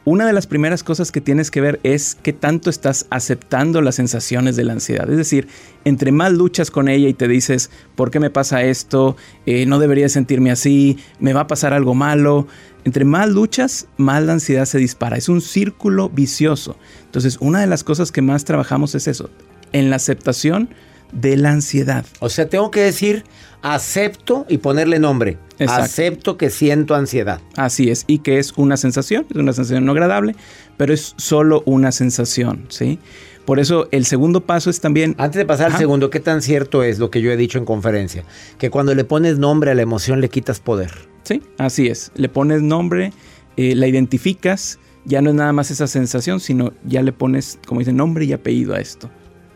Una 0.07 0.27
de 0.27 0.33
las 0.33 0.47
primeras 0.47 0.83
cosas 0.83 1.13
que 1.13 1.21
tienes 1.21 1.51
que 1.51 1.61
ver 1.61 1.79
es 1.83 2.17
qué 2.23 2.33
tanto 2.33 2.71
estás 2.71 3.07
aceptando 3.11 3.83
las 3.83 3.97
sensaciones 3.97 4.57
de 4.57 4.65
la 4.65 4.73
ansiedad. 4.73 5.11
Es 5.11 5.19
decir, 5.19 5.47
entre 5.85 6.11
más 6.11 6.33
luchas 6.33 6.71
con 6.71 6.89
ella 6.89 7.07
y 7.07 7.13
te 7.13 7.29
dices, 7.29 7.71
¿por 7.97 8.11
qué 8.11 8.19
me 8.19 8.31
pasa 8.31 8.63
esto? 8.63 9.17
Eh, 9.45 9.67
no 9.67 9.79
debería 9.79 10.09
sentirme 10.09 10.51
así, 10.51 10.97
me 11.19 11.35
va 11.35 11.43
a 11.43 11.47
pasar 11.47 11.75
algo 11.75 11.95
malo. 11.95 12.47
Entre 12.85 13.05
más 13.05 13.29
luchas, 13.29 13.89
más 13.99 14.23
la 14.23 14.33
ansiedad 14.33 14.65
se 14.65 14.79
dispara. 14.79 15.19
Es 15.19 15.29
un 15.29 15.43
círculo 15.43 16.09
vicioso. 16.09 16.77
Entonces, 17.05 17.37
una 17.39 17.61
de 17.61 17.67
las 17.67 17.85
cosas 17.85 18.11
que 18.11 18.23
más 18.23 18.47
trabajamos 18.47 18.95
es 18.95 19.07
eso, 19.07 19.29
en 19.73 19.91
la 19.91 19.97
aceptación 19.97 20.71
de 21.13 21.37
la 21.37 21.51
ansiedad. 21.51 22.05
O 22.21 22.29
sea, 22.29 22.49
tengo 22.49 22.71
que 22.71 22.81
decir, 22.81 23.25
acepto 23.63 24.47
y 24.49 24.59
ponerle 24.59 24.99
nombre. 24.99 25.39
Exacto. 25.59 25.85
Acepto 25.85 26.37
que 26.37 26.51
siento 26.51 26.95
ansiedad. 26.95 27.41
Así 27.57 27.91
es, 27.91 28.05
y 28.07 28.21
que 28.21 28.39
es 28.39 28.53
una 28.57 28.77
sensación, 28.77 29.27
es 29.31 29.37
una 29.37 29.53
sensación 29.53 29.85
no 29.85 29.93
agradable, 29.93 30.35
pero 30.77 30.95
es 30.95 31.15
solo 31.19 31.63
una 31.67 31.93
sensación, 31.93 32.67
¿sí? 32.69 32.99
Por 33.45 33.59
eso 33.59 33.89
el 33.91 34.05
segundo 34.05 34.43
paso 34.43 34.71
es 34.71 34.81
también... 34.81 35.15
Antes 35.19 35.39
de 35.39 35.45
pasar 35.45 35.73
al 35.73 35.79
segundo, 35.79 36.09
¿qué 36.09 36.21
tan 36.21 36.41
cierto 36.41 36.83
es 36.83 36.99
lo 36.99 37.11
que 37.11 37.21
yo 37.21 37.33
he 37.33 37.37
dicho 37.37 37.59
en 37.59 37.65
conferencia? 37.65 38.25
Que 38.59 38.71
cuando 38.71 38.95
le 38.95 39.05
pones 39.05 39.39
nombre 39.39 39.71
a 39.71 39.75
la 39.75 39.83
emoción 39.83 40.21
le 40.21 40.29
quitas 40.29 40.61
poder. 40.61 40.93
Sí, 41.25 41.43
así 41.59 41.89
es. 41.89 42.13
Le 42.15 42.29
pones 42.29 42.63
nombre, 42.63 43.13
eh, 43.57 43.75
la 43.75 43.87
identificas, 43.89 44.79
ya 45.05 45.21
no 45.21 45.31
es 45.31 45.37
nada 45.37 45.53
más 45.53 45.71
esa 45.71 45.87
sensación, 45.87 46.39
sino 46.41 46.73
ya 46.85 47.03
le 47.03 47.13
pones, 47.13 47.59
como 47.67 47.81
dice, 47.81 47.93
nombre 47.93 48.25
y 48.25 48.33
apellido 48.33 48.75
a 48.75 48.81
esto. 48.81 49.11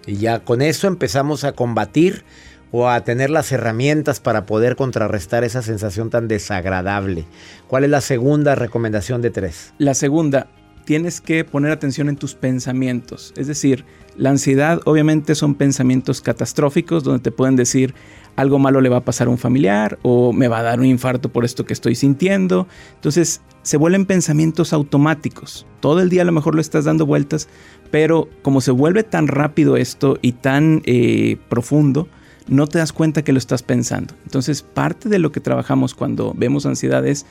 Y 0.07 0.17
ya 0.17 0.41
con 0.41 0.63
eso 0.63 0.87
empezamos 0.87 1.45
a 1.45 1.53
combatir 1.53 2.25
o 2.73 2.89
a 2.89 3.05
tener 3.05 3.31
las 3.31 3.53
herramientas 3.53 4.19
para 4.19 4.47
poder 4.47 4.75
contrarrestar 4.75 5.45
esa 5.45 5.63
sensación 5.63 6.11
tan 6.11 6.27
desagradable. 6.27 7.25
¿Cuál 7.69 7.85
es 7.85 7.91
la 7.91 8.01
segunda 8.01 8.57
recomendación 8.57 9.23
de 9.23 9.31
tres? 9.31 9.73
La 9.79 9.95
segunda, 9.95 10.49
tienes 10.85 11.21
que 11.21 11.45
poner 11.45 11.71
atención 11.71 12.09
en 12.09 12.17
tus 12.17 12.35
pensamientos. 12.35 13.33
Es 13.37 13.47
decir, 13.47 13.85
la 14.17 14.31
ansiedad 14.31 14.81
obviamente 14.85 15.35
son 15.35 15.55
pensamientos 15.55 16.21
catastróficos 16.21 17.05
donde 17.05 17.23
te 17.23 17.31
pueden 17.31 17.57
decir 17.57 17.95
algo 18.37 18.59
malo 18.59 18.81
le 18.81 18.89
va 18.89 18.99
a 18.99 19.05
pasar 19.05 19.29
a 19.29 19.31
un 19.31 19.39
familiar 19.39 19.99
o 20.03 20.33
me 20.33 20.49
va 20.49 20.59
a 20.59 20.63
dar 20.63 20.81
un 20.81 20.87
infarto 20.87 21.31
por 21.31 21.45
esto 21.45 21.65
que 21.65 21.73
estoy 21.73 21.95
sintiendo. 21.95 22.67
Entonces 22.95 23.43
se 23.63 23.77
vuelven 23.77 24.07
pensamientos 24.07 24.73
automáticos. 24.73 25.67
Todo 25.81 26.01
el 26.01 26.11
día 26.11 26.23
a 26.23 26.25
lo 26.25 26.33
mejor 26.33 26.55
lo 26.55 26.61
estás 26.61 26.85
dando 26.85 27.07
vueltas, 27.07 27.49
pero 27.91 28.29
como 28.43 28.61
se 28.61 28.73
vuelve 28.73 29.05
tan 29.05 29.29
rápido 29.29 29.77
esto 29.77 30.19
y 30.21 30.33
tan 30.33 30.83
eh, 30.85 31.37
profundo, 31.49 32.09
no 32.49 32.67
te 32.67 32.79
das 32.79 32.93
cuenta 32.93 33.23
que 33.23 33.33
lo 33.33 33.39
estás 33.39 33.63
pensando. 33.63 34.15
Entonces 34.25 34.63
parte 34.63 35.09
de 35.09 35.19
lo 35.19 35.33
que 35.33 35.41
trabajamos 35.41 35.95
cuando 35.95 36.35
vemos 36.37 36.67
ansiedad 36.67 37.07
es 37.07 37.27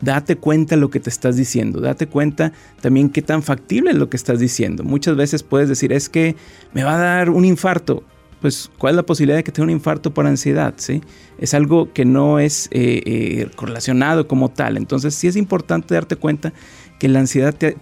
date 0.00 0.36
cuenta 0.36 0.76
lo 0.76 0.90
que 0.90 1.00
te 1.00 1.10
estás 1.10 1.36
diciendo, 1.36 1.80
date 1.80 2.06
cuenta 2.06 2.52
también 2.80 3.08
qué 3.08 3.22
tan 3.22 3.42
factible 3.42 3.90
es 3.90 3.96
lo 3.96 4.10
que 4.10 4.16
estás 4.16 4.38
diciendo. 4.38 4.84
Muchas 4.84 5.16
veces 5.16 5.42
puedes 5.42 5.68
decir, 5.68 5.92
es 5.92 6.08
que 6.08 6.36
me 6.72 6.84
va 6.84 6.96
a 6.96 6.98
dar 6.98 7.30
un 7.30 7.44
infarto. 7.44 8.04
Pues, 8.40 8.70
¿cuál 8.76 8.92
es 8.92 8.96
la 8.96 9.06
posibilidad 9.06 9.38
de 9.38 9.44
que 9.44 9.52
tenga 9.52 9.64
un 9.64 9.70
infarto 9.70 10.12
por 10.12 10.26
ansiedad? 10.26 10.74
¿sí? 10.76 11.00
Es 11.38 11.54
algo 11.54 11.92
que 11.94 12.04
no 12.04 12.38
es 12.38 12.68
eh, 12.72 13.02
eh, 13.06 13.50
correlacionado 13.56 14.28
como 14.28 14.50
tal. 14.50 14.76
Entonces, 14.76 15.14
sí 15.14 15.28
es 15.28 15.36
importante 15.36 15.94
darte 15.94 16.16
cuenta 16.16 16.52
que 16.98 17.08
la 17.08 17.20
ansiedad 17.20 17.54
te 17.54 17.78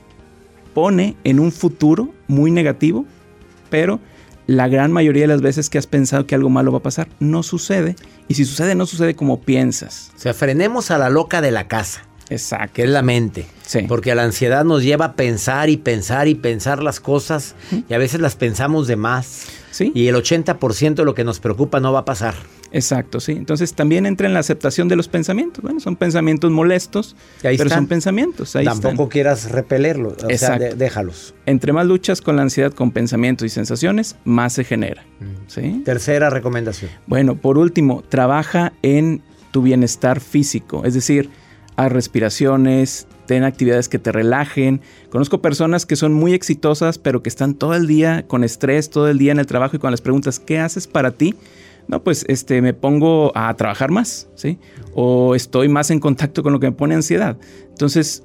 pone 0.73 1.17
en 1.25 1.41
un 1.41 1.51
futuro 1.51 2.15
muy 2.29 2.51
negativo, 2.53 3.05
pero 3.71 3.99
la 4.47 4.69
gran 4.69 4.93
mayoría 4.93 5.23
de 5.23 5.29
las 5.29 5.43
veces 5.43 5.71
que 5.71 5.79
has 5.79 5.87
pensado 5.87 6.27
que 6.27 6.35
algo 6.35 6.51
malo 6.51 6.73
va 6.73 6.79
a 6.79 6.83
pasar, 6.83 7.09
no 7.21 7.43
sucede. 7.43 7.97
Y 8.29 8.35
si 8.35 8.45
sucede, 8.45 8.75
no 8.75 8.87
sucede 8.87 9.15
como 9.15 9.41
piensas. 9.41 10.11
O 10.17 10.19
sea, 10.19 10.35
frenemos 10.35 10.91
a 10.91 10.99
la 10.99 11.11
loca 11.11 11.41
de 11.41 11.51
la 11.51 11.69
casa. 11.69 12.07
Exacto. 12.29 12.75
Que 12.75 12.85
es 12.85 12.89
la 12.89 13.03
mente. 13.03 13.47
Sí. 13.67 13.83
Porque 13.89 14.15
la 14.15 14.25
ansiedad 14.25 14.65
nos 14.65 14.83
lleva 14.83 15.07
a 15.07 15.13
pensar 15.15 15.69
y 15.69 15.77
pensar 15.77 16.29
y 16.29 16.35
pensar 16.35 16.83
las 16.83 17.01
cosas. 17.01 17.55
Y 17.89 17.93
a 17.93 17.99
veces 17.99 18.21
las 18.21 18.37
pensamos 18.37 18.87
de 18.87 18.97
más. 18.97 19.47
Sí. 19.71 19.93
Y 19.95 20.09
el 20.09 20.17
80% 20.17 20.95
de 20.95 21.05
lo 21.05 21.15
que 21.15 21.25
nos 21.25 21.41
preocupa 21.41 21.81
no 21.81 21.93
va 21.93 22.01
a 22.01 22.05
pasar. 22.05 22.35
Exacto, 22.73 23.21
sí. 23.21 23.33
Entonces 23.33 23.75
también 23.75 24.07
entra 24.07 24.27
en 24.27 24.35
la 24.35 24.41
aceptación 24.41 24.89
de 24.89 24.97
los 24.97 25.07
pensamientos. 25.09 25.63
Bueno, 25.63 25.79
son 25.81 25.97
pensamientos 25.97 26.51
molestos, 26.51 27.15
ahí 27.45 27.57
pero 27.59 27.69
están. 27.69 27.81
son 27.81 27.87
pensamientos. 27.87 28.57
Ahí 28.57 28.65
Tampoco 28.65 28.89
están. 28.95 29.09
quieras 29.09 29.51
repelerlos. 29.53 30.15
O 30.25 30.39
sea, 30.39 30.59
de- 30.59 30.75
déjalos. 30.75 31.35
Entre 31.47 31.73
más 31.73 31.87
luchas 31.87 32.21
con 32.23 32.37
la 32.37 32.43
ansiedad 32.43 32.73
con 32.73 32.91
pensamientos 32.91 33.45
y 33.47 33.51
sensaciones, 33.51 34.17
más 34.25 34.55
se 34.55 34.65
genera. 34.65 35.05
¿sí? 35.49 35.83
Tercera 35.85 36.31
recomendación. 36.31 36.91
Bueno, 37.07 37.37
por 37.37 37.59
último, 37.59 38.03
trabaja 38.09 38.73
en 38.83 39.23
tu 39.51 39.61
bienestar 39.63 40.21
físico, 40.21 40.83
es 40.87 40.95
decir, 40.95 41.29
haz 41.77 41.93
respiraciones, 41.93 43.07
ten 43.27 43.45
actividades 43.45 43.89
que 43.89 43.99
te 43.99 44.13
relajen. 44.13 44.81
Conozco 45.11 45.43
personas 45.43 45.85
que 45.87 45.97
son 45.97 46.13
muy 46.15 46.33
exitosas, 46.33 46.99
pero 46.99 47.23
que 47.23 47.29
están 47.29 47.55
todo 47.55 47.75
el 47.75 47.87
día 47.87 48.25
con 48.27 48.45
estrés, 48.45 48.89
todo 48.91 49.09
el 49.09 49.19
día 49.19 49.33
en 49.33 49.39
el 49.39 49.47
trabajo 49.47 49.77
y 49.77 49.79
cuando 49.79 49.93
les 49.93 50.01
preguntas, 50.01 50.39
¿qué 50.41 50.59
haces 50.59 50.87
para 50.87 51.11
ti? 51.13 51.35
No, 51.89 52.03
pues 52.03 52.25
este, 52.29 52.63
me 52.63 52.75
pongo 52.75 53.33
a 53.35 53.55
trabajar 53.57 53.91
más, 53.91 54.29
¿sí? 54.35 54.59
O 54.95 55.35
estoy 55.35 55.69
más 55.69 55.91
en 55.91 56.01
contacto 56.01 56.43
con 56.43 56.53
lo 56.53 56.61
que 56.61 56.67
me 56.67 56.77
pone 56.77 56.95
ansiedad. 56.95 57.37
Entonces, 57.69 58.23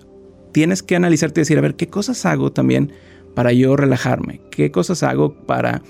tienes 0.52 0.84
que 0.84 0.96
analizarte 0.96 1.41
y 1.41 1.43
decir, 1.43 1.58
a 1.58 1.62
ver, 1.62 1.76
¿qué 1.76 1.88
cosas 1.88 2.26
hago 2.26 2.52
también 2.52 2.91
para 3.36 3.52
yo 3.54 3.76
relajarme? 3.76 4.41
¿Qué 4.52 4.72
cosas 4.72 5.04
hago 5.04 5.34
para 5.46 5.82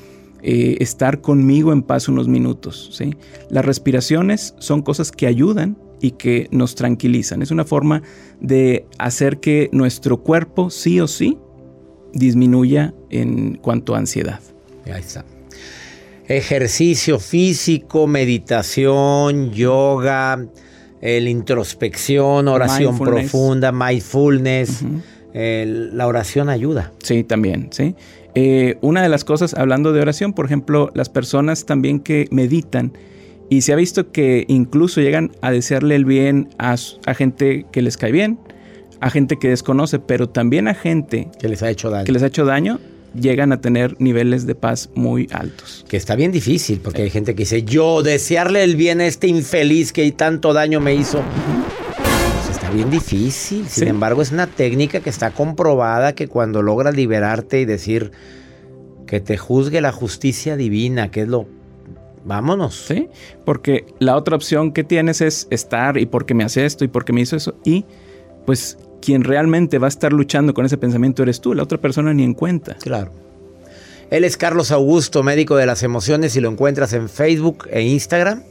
eh, 0.41 0.77
estar 0.79 1.21
conmigo 1.21 1.71
en 1.71 1.83
paz 1.83 2.07
unos 2.07 2.27
minutos? 2.27 2.89
¿sí? 2.93 3.15
Las 3.49 3.65
respiraciones 3.65 4.55
son 4.59 4.81
cosas 4.81 5.11
que 5.11 5.27
ayudan 5.27 5.77
y 6.01 6.11
que 6.11 6.47
nos 6.51 6.75
tranquilizan. 6.75 7.41
Es 7.41 7.51
una 7.51 7.65
forma 7.65 8.01
de 8.39 8.85
hacer 8.99 9.39
que 9.39 9.69
nuestro 9.71 10.17
cuerpo 10.17 10.69
sí 10.69 10.99
o 10.99 11.07
sí 11.07 11.37
disminuya 12.13 12.93
en 13.09 13.55
cuanto 13.55 13.95
a 13.95 13.99
ansiedad. 13.99 14.39
Ahí 14.85 15.01
está. 15.01 15.25
Ejercicio 16.27 17.19
físico, 17.19 18.07
meditación, 18.07 19.51
yoga, 19.51 20.45
el 21.01 21.27
introspección, 21.27 22.47
oración 22.47 22.95
Mindfulness. 22.95 23.31
profunda, 23.31 23.71
mindfulness. 23.71 24.83
la 25.33 26.07
oración 26.07 26.49
ayuda. 26.49 26.91
Sí, 27.03 27.23
también, 27.23 27.69
sí. 27.71 27.95
Eh, 28.39 28.77
una 28.81 29.01
de 29.01 29.09
las 29.09 29.23
cosas, 29.23 29.55
hablando 29.55 29.93
de 29.93 30.01
oración, 30.01 30.31
por 30.31 30.45
ejemplo, 30.45 30.91
las 30.93 31.09
personas 31.09 31.65
también 31.65 31.99
que 31.99 32.27
meditan, 32.29 32.93
y 33.49 33.61
se 33.61 33.73
ha 33.73 33.75
visto 33.75 34.11
que 34.11 34.45
incluso 34.47 35.01
llegan 35.01 35.31
a 35.41 35.49
desearle 35.49 35.95
el 35.95 36.05
bien 36.05 36.49
a, 36.59 36.75
gente 37.15 37.65
que 37.71 37.81
les 37.81 37.97
cae 37.97 38.11
bien, 38.11 38.37
a 38.99 39.09
gente 39.09 39.37
que 39.37 39.49
desconoce, 39.49 39.97
pero 39.97 40.29
también 40.29 40.67
a 40.67 40.75
gente 40.75 41.29
que 41.39 41.47
les 41.47 41.63
ha 41.63 41.71
hecho 41.71 41.89
daño. 41.89 42.05
que 42.05 42.11
les 42.11 42.21
ha 42.21 42.27
hecho 42.27 42.45
daño, 42.45 42.79
llegan 43.19 43.51
a 43.51 43.61
tener 43.61 43.95
niveles 43.99 44.45
de 44.45 44.55
paz 44.55 44.89
muy 44.95 45.27
altos. 45.31 45.85
Que 45.87 45.97
está 45.97 46.15
bien 46.15 46.31
difícil, 46.31 46.79
porque 46.81 47.03
hay 47.03 47.09
gente 47.09 47.33
que 47.35 47.43
dice, 47.43 47.63
yo 47.63 48.03
desearle 48.03 48.63
el 48.63 48.75
bien 48.75 49.01
a 49.01 49.07
este 49.07 49.27
infeliz 49.27 49.91
que 49.91 50.09
tanto 50.11 50.53
daño 50.53 50.79
me 50.79 50.95
hizo. 50.95 51.21
Pues 52.45 52.49
está 52.55 52.69
bien 52.69 52.89
difícil. 52.89 53.67
Sin 53.67 53.85
Sí. 53.85 53.89
embargo, 53.89 54.21
es 54.21 54.31
una 54.31 54.47
técnica 54.47 54.99
que 54.99 55.09
está 55.09 55.31
comprobada 55.31 56.13
que 56.13 56.27
cuando 56.27 56.61
logras 56.61 56.95
liberarte 56.95 57.61
y 57.61 57.65
decir 57.65 58.11
que 59.05 59.19
te 59.21 59.37
juzgue 59.37 59.81
la 59.81 59.91
justicia 59.91 60.55
divina, 60.57 61.11
que 61.11 61.21
es 61.21 61.27
lo... 61.27 61.47
Vámonos. 62.25 62.85
¿Sí? 62.87 63.07
Porque 63.45 63.85
la 63.99 64.17
otra 64.17 64.35
opción 64.35 64.73
que 64.73 64.83
tienes 64.83 65.21
es 65.21 65.47
estar 65.49 65.97
y 65.97 66.05
porque 66.05 66.33
me 66.33 66.43
hace 66.43 66.65
esto 66.65 66.83
y 66.83 66.89
porque 66.89 67.13
me 67.13 67.21
hizo 67.21 67.37
eso. 67.37 67.55
Y 67.63 67.85
pues 68.45 68.77
quien 69.01 69.23
realmente 69.23 69.79
va 69.79 69.87
a 69.87 69.89
estar 69.89 70.13
luchando 70.13 70.53
con 70.53 70.65
ese 70.65 70.77
pensamiento 70.77 71.23
eres 71.23 71.41
tú, 71.41 71.53
la 71.53 71.63
otra 71.63 71.77
persona 71.77 72.13
ni 72.13 72.23
en 72.23 72.33
cuenta. 72.33 72.75
Claro. 72.75 73.11
Él 74.09 74.23
es 74.23 74.37
Carlos 74.37 74.71
Augusto, 74.71 75.21
médico 75.21 75.57
de 75.57 75.65
las 75.65 75.83
emociones, 75.83 76.35
y 76.35 76.41
lo 76.41 76.49
encuentras 76.49 76.93
en 76.93 77.09
Facebook 77.09 77.67
e 77.69 77.81
Instagram 77.81 78.43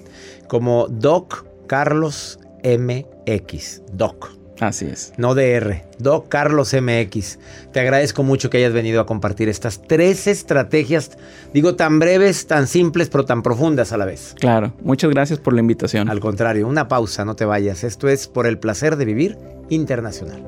como 0.48 0.86
Doc 0.88 1.46
Carlos 1.66 2.38
MX. 2.62 3.82
Doc. 3.92 4.36
Así 4.60 4.86
es. 4.86 5.12
No 5.18 5.34
DR. 5.34 5.82
Doc 5.98 6.28
Carlos 6.28 6.74
MX. 6.74 7.38
Te 7.72 7.80
agradezco 7.80 8.22
mucho 8.22 8.48
que 8.48 8.58
hayas 8.58 8.72
venido 8.72 9.00
a 9.00 9.06
compartir 9.06 9.48
estas 9.48 9.82
tres 9.82 10.26
estrategias, 10.26 11.10
digo, 11.52 11.74
tan 11.74 11.98
breves, 11.98 12.46
tan 12.46 12.66
simples, 12.66 13.08
pero 13.08 13.24
tan 13.24 13.42
profundas 13.42 13.92
a 13.92 13.98
la 13.98 14.04
vez. 14.04 14.34
Claro, 14.38 14.72
muchas 14.82 15.10
gracias 15.10 15.38
por 15.38 15.52
la 15.52 15.60
invitación. 15.60 16.08
Al 16.08 16.20
contrario, 16.20 16.66
una 16.68 16.88
pausa, 16.88 17.24
no 17.24 17.36
te 17.36 17.44
vayas. 17.44 17.84
Esto 17.84 18.08
es 18.08 18.28
por 18.28 18.46
el 18.46 18.58
placer 18.58 18.96
de 18.96 19.04
vivir 19.04 19.38
internacional. 19.68 20.42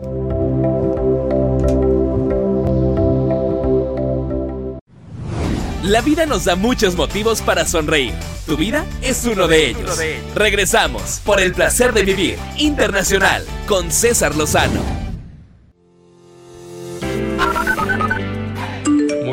La 5.83 6.03
vida 6.03 6.27
nos 6.27 6.45
da 6.45 6.55
muchos 6.55 6.97
motivos 6.97 7.41
para 7.41 7.65
sonreír. 7.65 8.13
Tu 8.47 8.59
vida 8.59 8.85
es 9.01 9.25
uno 9.25 9.49
de 9.49 9.69
ellos. 9.69 9.99
Regresamos 10.35 11.23
por 11.25 11.41
el 11.41 11.55
placer 11.55 11.95
de 11.95 12.03
vivir 12.03 12.39
internacional 12.59 13.43
con 13.67 13.91
César 13.91 14.37
Lozano. 14.37 15.08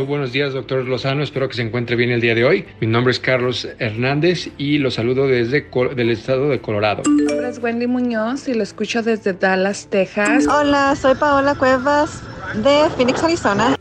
Muy 0.05 0.17
buenos 0.17 0.33
días, 0.33 0.53
doctor 0.53 0.85
Lozano. 0.85 1.23
Espero 1.23 1.49
que 1.49 1.55
se 1.55 1.63
encuentre 1.63 1.95
bien 1.95 2.11
el 2.11 2.21
día 2.21 2.35
de 2.35 2.45
hoy. 2.45 2.67
Mi 2.79 2.85
nombre 2.85 3.09
es 3.09 3.19
Carlos 3.19 3.67
Hernández 3.79 4.51
y 4.55 4.77
lo 4.77 4.91
saludo 4.91 5.25
desde 5.25 5.65
del 5.95 6.11
estado 6.11 6.49
de 6.49 6.61
Colorado. 6.61 7.01
Mi 7.09 7.23
nombre 7.23 7.49
es 7.49 7.57
Wendy 7.57 7.87
Muñoz 7.87 8.47
y 8.47 8.53
lo 8.53 8.61
escucho 8.61 9.01
desde 9.01 9.33
Dallas, 9.33 9.87
Texas. 9.89 10.45
Hola, 10.45 10.95
soy 10.95 11.15
Paola 11.15 11.55
Cuevas 11.55 12.21
de 12.53 12.87
Phoenix, 12.95 13.23
Arizona. 13.23 13.75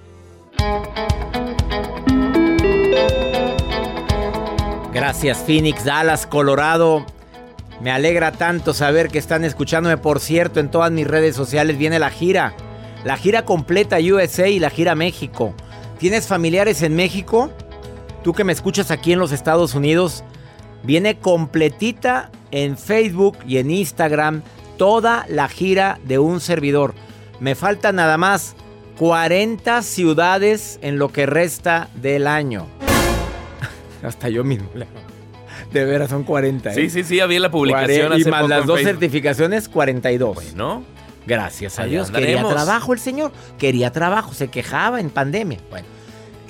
Gracias 4.95 5.45
Phoenix, 5.47 5.85
Dallas, 5.85 6.27
Colorado. 6.27 7.05
Me 7.83 7.91
alegra 7.91 8.33
tanto 8.33 8.73
saber 8.73 9.09
que 9.09 9.19
están 9.19 9.45
escuchándome. 9.45 9.99
Por 9.99 10.21
cierto, 10.21 10.59
en 10.59 10.71
todas 10.71 10.91
mis 10.91 11.07
redes 11.07 11.37
sociales 11.37 11.77
viene 11.77 11.99
la 11.99 12.09
gira. 12.09 12.55
La 13.05 13.19
gira 13.19 13.45
completa 13.45 13.99
USA 13.99 14.49
y 14.49 14.59
la 14.59 14.71
gira 14.71 14.95
México. 14.95 15.55
¿Tienes 15.99 16.27
familiares 16.27 16.83
en 16.83 16.97
México? 16.97 17.51
Tú 18.23 18.33
que 18.33 18.45
me 18.45 18.53
escuchas 18.53 18.91
aquí 18.91 19.13
en 19.13 19.19
los 19.19 19.33
Estados 19.33 19.75
Unidos. 19.75 20.25
Viene 20.83 21.19
completita 21.19 22.31
en 22.51 22.77
Facebook 22.77 23.39
y 23.47 23.59
en 23.59 23.71
Instagram 23.71 24.43
toda 24.77 25.25
la 25.29 25.49
gira 25.49 25.99
de 26.05 26.19
un 26.19 26.41
servidor. 26.41 26.95
Me 27.41 27.55
faltan 27.55 27.97
nada 27.97 28.17
más 28.19 28.55
40 28.99 29.83
ciudades 29.83 30.79
en 30.83 30.99
lo 30.99 31.09
que 31.11 31.27
resta 31.27 31.89
del 31.95 32.27
año. 32.27 32.67
Hasta 34.03 34.29
yo 34.29 34.45
mismo. 34.45 34.69
De 35.73 35.85
veras, 35.85 36.11
son 36.11 36.25
40. 36.25 36.71
¿eh? 36.71 36.75
Sí, 36.75 36.91
sí, 36.91 37.03
sí, 37.05 37.21
había 37.21 37.41
la 37.41 37.51
publicación 37.51 38.09
Cuare- 38.13 38.19
Y 38.19 38.21
hace 38.23 38.31
más 38.31 38.41
poco 38.43 38.49
las 38.51 38.67
dos 38.67 38.77
Facebook. 38.81 38.93
certificaciones, 39.01 39.69
42. 39.69 40.55
¿No? 40.55 40.85
Gracias 41.27 41.79
a 41.79 41.85
Dios. 41.85 42.11
Quería 42.11 42.39
andaremos. 42.39 42.53
trabajo 42.53 42.93
el 42.93 42.99
señor. 42.99 43.33
Quería 43.59 43.91
trabajo. 43.93 44.35
Se 44.35 44.49
quejaba 44.49 45.01
en 45.01 45.11
pandemia. 45.11 45.59
Bueno. 45.71 45.87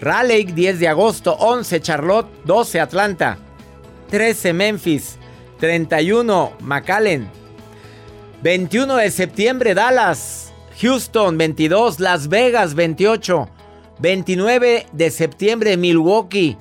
Raleigh, 0.01 0.53
10 0.53 0.81
de 0.81 0.89
agosto. 0.89 1.35
11, 1.35 1.81
Charlotte. 1.81 2.29
12, 2.45 2.81
Atlanta. 2.81 3.39
13, 4.11 4.53
Memphis. 4.53 5.17
31, 5.61 6.53
McAllen. 6.61 7.29
21 8.43 8.97
de 8.97 9.11
septiembre, 9.11 9.75
Dallas. 9.75 10.53
Houston, 10.81 11.39
22. 11.39 12.01
Las 12.01 12.29
Vegas, 12.29 12.75
28. 12.75 13.49
29 14.01 14.87
de 14.93 15.11
septiembre, 15.11 15.77
Milwaukee. 15.77 16.57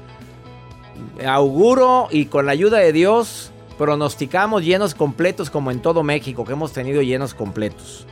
Auguro 1.26 2.08
y 2.10 2.26
con 2.26 2.46
la 2.46 2.52
ayuda 2.52 2.78
de 2.78 2.92
Dios 2.92 3.52
pronosticamos 3.78 4.64
llenos 4.64 4.94
completos 4.94 5.50
como 5.50 5.70
en 5.70 5.80
todo 5.80 6.02
México, 6.02 6.44
que 6.44 6.52
hemos 6.52 6.72
tenido 6.72 7.02
llenos 7.02 7.34
completos. 7.34 8.06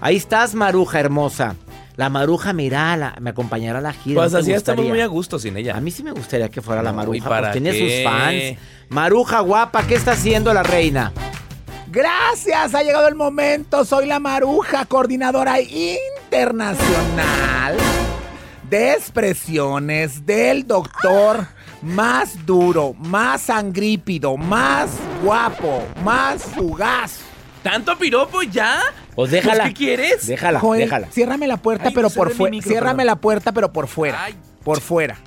Ahí 0.00 0.16
estás, 0.16 0.54
Maruja 0.54 1.00
hermosa. 1.00 1.56
La 1.96 2.08
Maruja, 2.10 2.52
mira, 2.52 3.16
me 3.20 3.30
acompañará 3.30 3.78
a 3.78 3.82
la 3.82 3.94
gira. 3.94 4.20
Pues 4.20 4.32
¿no 4.32 4.38
te 4.38 4.42
así 4.42 4.52
estamos 4.52 4.84
muy 4.84 5.00
a 5.00 5.06
gusto 5.06 5.38
sin 5.38 5.56
ella. 5.56 5.74
A 5.76 5.80
mí 5.80 5.90
sí 5.90 6.02
me 6.02 6.12
gustaría 6.12 6.50
que 6.50 6.60
fuera 6.60 6.82
la 6.82 6.92
Maruja. 6.92 7.16
¿y 7.16 7.20
para 7.22 7.48
porque 7.48 7.60
tiene 7.60 7.72
qué? 7.72 8.02
sus 8.02 8.04
fans. 8.04 8.58
Maruja 8.90 9.40
guapa, 9.40 9.86
¿qué 9.86 9.94
está 9.94 10.12
haciendo 10.12 10.52
la 10.52 10.62
reina? 10.62 11.12
Gracias, 11.90 12.74
ha 12.74 12.82
llegado 12.82 13.08
el 13.08 13.14
momento. 13.14 13.86
Soy 13.86 14.06
la 14.06 14.20
Maruja, 14.20 14.84
coordinadora 14.84 15.58
internacional 15.60 17.78
de 18.68 18.92
expresiones 18.92 20.26
del 20.26 20.66
doctor 20.66 21.46
más 21.82 22.44
duro, 22.46 22.94
más 22.94 23.42
sangrípido, 23.42 24.36
más 24.36 24.90
guapo, 25.22 25.82
más 26.04 26.42
fugaz. 26.42 27.20
¿Tanto 27.62 27.96
piropo 27.98 28.42
ya? 28.42 28.80
Pues 29.14 29.30
déjala. 29.30 29.64
¿qué 29.68 29.74
quieres? 29.74 30.26
Déjala, 30.26 30.60
Joel, 30.60 30.82
déjala. 30.82 31.08
ciérrame 31.10 31.46
la 31.48 31.56
puerta, 31.56 31.88
Ay, 31.88 31.92
pero 31.94 32.08
no 32.08 32.14
por 32.14 32.30
fuera. 32.32 32.60
Ciérrame 32.62 32.96
perdón. 32.98 33.06
la 33.06 33.16
puerta, 33.16 33.52
pero 33.52 33.72
por 33.72 33.88
fuera. 33.88 34.28
Por 34.62 34.80
fuera. 34.80 35.18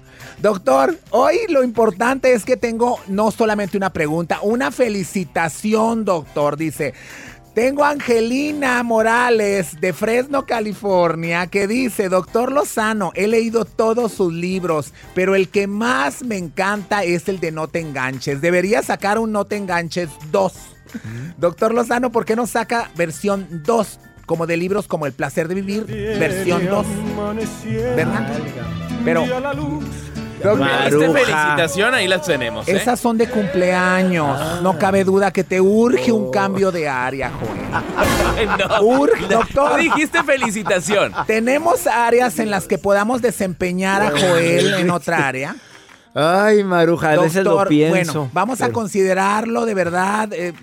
Doctor, 0.41 0.97
hoy 1.09 1.38
lo 1.49 1.63
importante 1.63 2.33
es 2.33 2.45
que 2.45 2.55
tengo 2.55 2.97
no 3.07 3.29
solamente 3.31 3.75
una 3.75 3.91
pregunta, 3.91 4.39
una 4.41 4.71
felicitación, 4.71 6.05
doctor. 6.05 6.55
Dice, 6.55 6.93
tengo 7.60 7.84
a 7.84 7.89
Angelina 7.89 8.82
Morales 8.84 9.82
de 9.82 9.91
Fresno, 9.91 10.45
California, 10.45 11.48
que 11.48 11.67
dice, 11.67 12.08
doctor 12.08 12.54
Lozano, 12.54 13.12
he 13.15 13.28
leído 13.28 13.65
todos 13.65 14.13
sus 14.13 14.32
libros, 14.32 14.93
pero 15.13 15.36
el 15.36 15.50
que 15.50 15.67
más 15.67 16.24
me 16.24 16.38
encanta 16.38 17.04
es 17.04 17.28
el 17.28 17.41
de 17.41 17.52
No 17.52 17.67
te 17.67 17.82
enganches. 17.82 18.39
Debería 18.39 18.82
sacar 18.82 19.19
un 19.19 19.34
No 19.34 19.43
te 19.43 19.58
enganches 19.58 20.08
2. 20.32 20.54
Doctor 21.38 21.74
Lozano, 21.74 22.13
¿por 22.13 22.24
qué 22.24 22.38
no 22.38 22.48
saca 22.48 22.91
versión 22.95 23.45
2? 23.65 24.00
Como 24.26 24.48
de 24.48 24.56
libros 24.56 24.88
como 24.88 25.06
El 25.06 25.12
placer 25.12 25.50
de 25.50 25.56
vivir, 25.56 25.86
versión 25.86 26.65
2. 26.65 26.88
¿Verdad? 27.98 28.39
Pero... 29.04 29.26
Doctor, 30.43 30.67
Esta 30.88 31.13
felicitación 31.13 31.93
ahí 31.93 32.08
las 32.08 32.21
tenemos, 32.25 32.67
¿eh? 32.67 32.75
esas 32.75 32.99
son 32.99 33.17
de 33.17 33.28
cumpleaños. 33.30 34.62
No 34.62 34.78
cabe 34.78 35.04
duda 35.04 35.32
que 35.32 35.43
te 35.43 35.60
urge 35.62 36.12
un 36.12 36.32
cambio 36.32 36.71
de 36.71 36.88
área, 36.88 37.32
Joel. 37.32 38.49
no, 38.69 38.82
Urge, 38.82 39.28
doctor. 39.28 39.71
Tú 39.71 39.78
dijiste 39.78 40.23
felicitación. 40.23 41.13
Tenemos 41.28 41.88
áreas 41.88 42.39
en 42.39 42.49
las 42.52 42.65
que 42.67 42.78
podamos 42.78 43.21
desempeñar 43.21 44.02
a 44.02 44.12
Joel 44.12 44.75
en 44.75 44.89
otra 44.89 45.28
área. 45.28 45.56
Ay, 46.15 46.63
Maruja, 46.63 47.12
a 47.12 47.17
veces 47.17 47.43
lo 47.43 47.52
Doctor, 47.52 47.67
pienso. 47.67 48.13
Bueno, 48.13 48.30
vamos 48.34 48.62
a 48.62 48.71
considerarlo 48.71 49.65
de 49.65 49.73
verdad. 49.75 50.34
eh, 50.34 50.54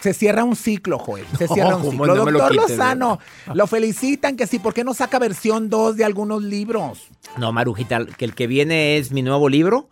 se 0.00 0.14
cierra 0.14 0.44
un 0.44 0.54
ciclo, 0.56 0.98
Joel. 0.98 1.24
Se 1.36 1.46
No, 1.46 1.54
cierra 1.54 1.76
un 1.76 1.90
ciclo. 1.90 2.06
No 2.06 2.24
lo 2.24 2.38
Doctor 2.38 2.52
quites, 2.52 2.70
Lozano, 2.70 3.18
lo 3.54 3.66
felicitan 3.66 4.36
que 4.36 4.46
sí. 4.46 4.58
¿Por 4.58 4.74
qué 4.74 4.84
no 4.84 4.94
saca 4.94 5.18
versión 5.18 5.68
2 5.70 5.96
de 5.96 6.04
algunos 6.04 6.42
libros? 6.42 7.08
No, 7.36 7.52
Marujita, 7.52 8.04
que 8.06 8.24
el 8.24 8.34
que 8.34 8.46
viene 8.46 8.96
es 8.96 9.10
mi 9.12 9.22
nuevo 9.22 9.48
libro. 9.48 9.88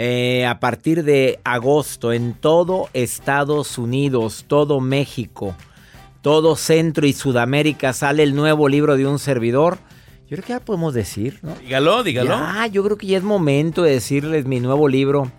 eh, 0.00 0.46
a 0.46 0.60
partir 0.60 1.02
de 1.02 1.40
agosto 1.42 2.12
en 2.12 2.34
todo 2.34 2.88
Estados 2.92 3.78
Unidos, 3.78 4.44
todo 4.46 4.78
México, 4.80 5.56
todo 6.22 6.54
Centro 6.54 7.04
y 7.06 7.12
Sudamérica 7.12 7.92
sale 7.92 8.22
el 8.22 8.36
nuevo 8.36 8.68
libro 8.68 8.96
de 8.96 9.06
un 9.08 9.18
servidor. 9.18 9.78
Yo 10.28 10.36
creo 10.36 10.42
que 10.44 10.52
ya 10.52 10.60
podemos 10.60 10.94
decir, 10.94 11.40
¿no? 11.42 11.54
Dígalo, 11.56 12.02
dígalo. 12.04 12.28
Ya, 12.30 12.66
yo 12.68 12.84
creo 12.84 12.96
que 12.98 13.06
ya 13.08 13.16
es 13.18 13.24
momento 13.24 13.82
de 13.82 13.92
decirles 13.92 14.44
mi 14.44 14.60
nuevo 14.60 14.86
libro. 14.88 15.32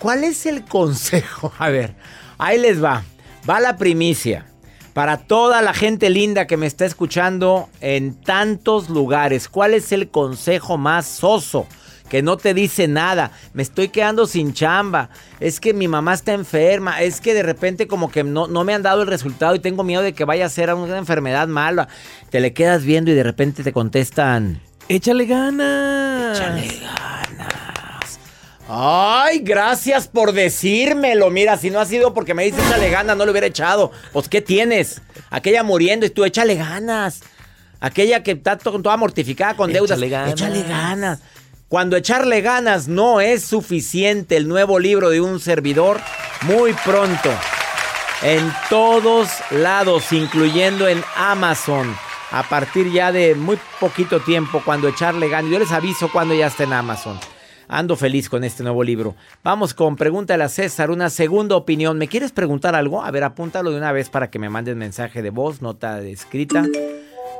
¿Cuál 0.00 0.24
es 0.24 0.46
el 0.46 0.64
consejo? 0.64 1.52
A 1.58 1.68
ver, 1.68 1.94
ahí 2.38 2.58
les 2.58 2.82
va. 2.82 3.04
Va 3.48 3.60
la 3.60 3.76
primicia. 3.76 4.46
Para 4.94 5.16
toda 5.16 5.62
la 5.62 5.72
gente 5.72 6.10
linda 6.10 6.46
que 6.46 6.56
me 6.56 6.66
está 6.66 6.84
escuchando 6.84 7.68
en 7.80 8.14
tantos 8.14 8.90
lugares, 8.90 9.48
¿cuál 9.48 9.72
es 9.72 9.90
el 9.90 10.10
consejo 10.10 10.76
más 10.76 11.06
soso? 11.06 11.66
Que 12.10 12.20
no 12.22 12.36
te 12.36 12.52
dice 12.52 12.88
nada. 12.88 13.30
Me 13.54 13.62
estoy 13.62 13.88
quedando 13.88 14.26
sin 14.26 14.52
chamba. 14.52 15.08
Es 15.40 15.60
que 15.60 15.72
mi 15.72 15.88
mamá 15.88 16.12
está 16.12 16.34
enferma. 16.34 17.00
Es 17.00 17.22
que 17.22 17.32
de 17.32 17.42
repente 17.42 17.88
como 17.88 18.10
que 18.10 18.22
no, 18.22 18.48
no 18.48 18.64
me 18.64 18.74
han 18.74 18.82
dado 18.82 19.00
el 19.00 19.08
resultado 19.08 19.54
y 19.54 19.60
tengo 19.60 19.82
miedo 19.82 20.02
de 20.02 20.12
que 20.12 20.26
vaya 20.26 20.44
a 20.44 20.50
ser 20.50 20.74
una 20.74 20.98
enfermedad 20.98 21.48
mala. 21.48 21.88
Te 22.28 22.40
le 22.40 22.52
quedas 22.52 22.84
viendo 22.84 23.10
y 23.10 23.14
de 23.14 23.22
repente 23.22 23.62
te 23.62 23.72
contestan... 23.72 24.60
Échale 24.88 25.24
ganas. 25.24 26.38
Échale 26.38 26.66
ganas. 26.82 27.11
Ay, 28.74 29.40
gracias 29.40 30.08
por 30.08 30.32
decírmelo. 30.32 31.28
Mira, 31.28 31.58
si 31.58 31.68
no 31.68 31.78
ha 31.78 31.84
sido 31.84 32.14
porque 32.14 32.32
me 32.32 32.44
dices 32.44 32.64
échale 32.66 32.88
ganas, 32.88 33.16
no 33.18 33.26
le 33.26 33.30
hubiera 33.30 33.46
echado. 33.46 33.92
Pues, 34.14 34.30
¿qué 34.30 34.40
tienes? 34.40 35.02
Aquella 35.28 35.62
muriendo 35.62 36.06
y 36.06 36.10
tú 36.10 36.24
échale 36.24 36.54
ganas. 36.54 37.20
Aquella 37.80 38.22
que 38.22 38.30
está 38.30 38.56
to- 38.56 38.80
toda 38.80 38.96
mortificada 38.96 39.56
con 39.56 39.72
deudas. 39.74 39.98
Échale 39.98 40.08
ganas. 40.08 40.32
Échale 40.32 40.62
ganas. 40.62 41.18
Cuando 41.68 41.96
echarle 41.98 42.40
ganas 42.40 42.88
no 42.88 43.20
es 43.20 43.44
suficiente, 43.44 44.36
el 44.38 44.48
nuevo 44.48 44.78
libro 44.78 45.10
de 45.10 45.20
un 45.20 45.38
servidor, 45.38 46.00
muy 46.42 46.72
pronto. 46.72 47.30
En 48.22 48.50
todos 48.70 49.28
lados, 49.50 50.12
incluyendo 50.12 50.88
en 50.88 51.02
Amazon. 51.16 51.94
A 52.30 52.42
partir 52.44 52.90
ya 52.90 53.12
de 53.12 53.34
muy 53.34 53.58
poquito 53.80 54.20
tiempo, 54.20 54.62
cuando 54.64 54.88
echarle 54.88 55.28
ganas. 55.28 55.50
Yo 55.50 55.58
les 55.58 55.72
aviso 55.72 56.10
cuando 56.10 56.32
ya 56.34 56.46
esté 56.46 56.64
en 56.64 56.72
Amazon. 56.72 57.20
Ando 57.72 57.96
feliz 57.96 58.28
con 58.28 58.44
este 58.44 58.62
nuevo 58.62 58.84
libro. 58.84 59.16
Vamos 59.42 59.72
con 59.72 59.96
Pregúntale 59.96 60.44
a 60.44 60.50
César, 60.50 60.90
una 60.90 61.08
segunda 61.08 61.56
opinión. 61.56 61.96
¿Me 61.96 62.06
quieres 62.06 62.30
preguntar 62.30 62.74
algo? 62.74 63.02
A 63.02 63.10
ver, 63.10 63.24
apúntalo 63.24 63.70
de 63.70 63.78
una 63.78 63.92
vez 63.92 64.10
para 64.10 64.28
que 64.28 64.38
me 64.38 64.50
mandes 64.50 64.76
mensaje 64.76 65.22
de 65.22 65.30
voz, 65.30 65.62
nota 65.62 65.98
escrita. 66.02 66.66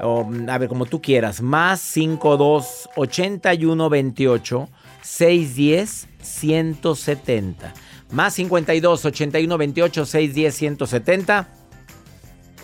O, 0.01 0.27
a 0.49 0.57
ver, 0.57 0.71
como 0.71 0.87
tú 0.87 1.03
quieras. 1.03 1.43
Más 1.43 1.83
52 1.83 2.89
81 2.97 3.91
28 3.91 4.69
610 5.03 6.09
170. 6.23 7.75
Más 8.11 8.33
52 8.33 9.05
81 9.05 9.59
28 9.59 10.07
610 10.07 10.55
170. 10.55 11.49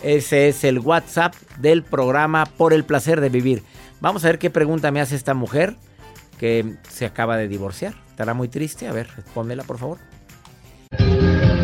Ese 0.01 0.47
es 0.47 0.63
el 0.63 0.79
WhatsApp 0.79 1.35
del 1.59 1.83
programa 1.83 2.47
Por 2.47 2.73
el 2.73 2.83
placer 2.83 3.21
de 3.21 3.29
vivir. 3.29 3.61
Vamos 4.01 4.25
a 4.25 4.29
ver 4.29 4.39
qué 4.39 4.49
pregunta 4.49 4.89
me 4.89 5.01
hace 5.01 5.15
esta 5.15 5.35
mujer 5.35 5.75
que 6.39 6.77
se 6.89 7.05
acaba 7.05 7.37
de 7.37 7.47
divorciar. 7.47 7.93
Estará 8.09 8.33
muy 8.33 8.47
triste. 8.47 8.87
A 8.87 8.93
ver, 8.93 9.07
pónmela 9.33 9.63
por 9.63 9.77
favor. 9.77 9.97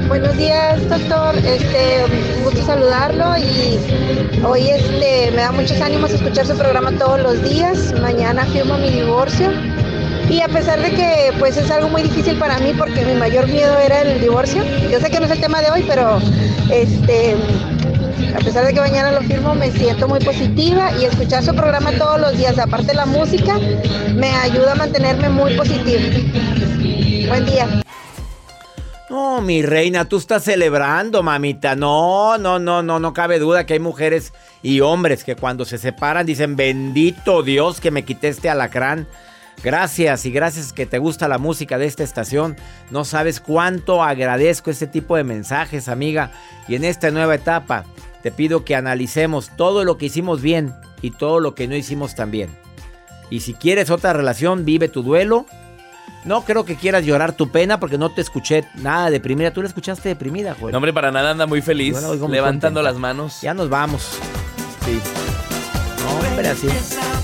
Buenos 0.08 0.38
días, 0.38 0.88
doctor. 0.88 1.36
Este, 1.38 2.06
un 2.38 2.44
gusto 2.44 2.64
saludarlo 2.64 3.36
y 3.38 4.44
hoy 4.44 4.70
este 4.70 5.32
me 5.32 5.38
da 5.38 5.52
muchos 5.52 5.82
ánimos 5.82 6.12
escuchar 6.12 6.46
su 6.46 6.56
programa 6.56 6.92
todos 6.92 7.22
los 7.22 7.42
días. 7.42 7.94
Mañana 8.00 8.46
firmo 8.46 8.78
mi 8.78 8.92
divorcio. 8.92 9.52
Y 10.30 10.42
a 10.42 10.48
pesar 10.48 10.82
de 10.82 10.92
que 10.92 11.34
pues 11.40 11.58
es 11.58 11.70
algo 11.72 11.90
muy 11.90 12.04
difícil 12.04 12.38
para 12.38 12.58
mí 12.60 12.74
porque 12.78 13.06
mi 13.06 13.14
mayor 13.14 13.48
miedo 13.48 13.78
era 13.78 14.02
el 14.02 14.22
divorcio. 14.22 14.64
Yo 14.92 15.00
sé 15.00 15.10
que 15.10 15.20
no 15.20 15.26
es 15.26 15.32
el 15.32 15.40
tema 15.40 15.62
de 15.62 15.72
hoy, 15.72 15.86
pero 15.88 16.20
este 16.72 17.36
a 18.36 18.40
pesar 18.40 18.66
de 18.66 18.74
que 18.74 18.82
mañana 18.82 19.12
lo 19.12 19.22
firmo, 19.22 19.56
me 19.56 19.72
siento 19.72 20.08
muy 20.08 20.20
positiva 20.20 20.92
y 21.00 21.06
escuchar 21.06 21.44
su 21.44 21.56
programa 21.56 21.92
todos 21.94 22.20
los 22.20 22.38
días, 22.38 22.60
aparte 22.60 22.88
de 22.88 22.96
la 22.96 23.06
música, 23.06 23.58
me 24.14 24.30
ayuda 24.36 24.74
a 24.74 24.76
mantenerme 24.76 25.30
muy 25.30 25.56
positiva. 25.56 26.02
Buen 27.30 27.46
día. 27.46 27.82
No, 29.10 29.40
mi 29.40 29.62
reina, 29.62 30.06
tú 30.06 30.18
estás 30.18 30.44
celebrando, 30.44 31.24
mamita. 31.24 31.76
No, 31.76 32.38
no, 32.38 32.60
no, 32.60 32.84
no, 32.84 33.00
no 33.00 33.14
cabe 33.14 33.40
duda 33.40 33.66
que 33.66 33.74
hay 33.74 33.80
mujeres 33.80 34.34
y 34.62 34.82
hombres 34.82 35.24
que 35.24 35.36
cuando 35.36 35.64
se 35.64 35.78
separan 35.78 36.26
dicen, 36.26 36.58
bendito 36.58 37.42
Dios 37.42 37.80
que 37.80 37.92
me 37.92 38.04
quité 38.04 38.28
este 38.28 38.50
alacrán. 38.50 39.08
Gracias 39.64 40.26
y 40.26 40.32
gracias 40.32 40.74
que 40.74 40.86
te 40.86 41.00
gusta 41.00 41.30
la 41.30 41.38
música 41.38 41.78
de 41.78 41.86
esta 41.86 42.04
estación. 42.04 42.58
No 42.92 43.06
sabes 43.06 43.40
cuánto 43.40 44.04
agradezco 44.04 44.70
este 44.70 44.88
tipo 44.88 45.16
de 45.16 45.24
mensajes, 45.24 45.88
amiga. 45.88 46.32
Y 46.68 46.76
en 46.76 46.84
esta 46.84 47.10
nueva 47.12 47.36
etapa 47.36 47.86
te 48.26 48.32
pido 48.32 48.66
que 48.66 48.76
analicemos 48.76 49.52
todo 49.56 49.84
lo 49.84 50.00
que 50.00 50.08
hicimos 50.08 50.42
bien 50.42 50.74
y 51.04 51.12
todo 51.12 51.40
lo 51.40 51.54
que 51.54 51.68
no 51.68 51.76
hicimos 51.76 52.16
tan 52.16 52.32
bien. 52.32 52.50
Y 53.30 53.42
si 53.42 53.54
quieres 53.54 53.92
otra 53.92 54.14
relación, 54.14 54.66
vive 54.66 54.88
tu 54.90 55.04
duelo. 55.04 55.46
No 56.24 56.42
creo 56.44 56.66
que 56.66 56.76
quieras 56.76 57.06
llorar 57.06 57.34
tu 57.34 57.52
pena 57.52 57.80
porque 57.80 58.00
no 58.00 58.10
te 58.16 58.22
escuché 58.22 58.66
nada 58.78 59.12
deprimida. 59.12 59.52
Tú 59.52 59.62
la 59.62 59.68
escuchaste 59.68 60.10
deprimida, 60.10 60.56
Joel. 60.60 60.72
No, 60.72 60.80
hombre, 60.80 60.92
para 60.92 61.12
nada 61.12 61.30
anda 61.30 61.46
muy 61.46 61.62
feliz. 61.62 61.96
Muy 62.02 62.32
levantando 62.32 62.82
las 62.82 62.96
manos. 62.96 63.42
Ya 63.44 63.54
nos 63.54 63.70
vamos. 63.70 64.18
Sí. 64.86 65.00
No, 66.04 66.28
hombre, 66.30 66.48
así. 66.48 66.66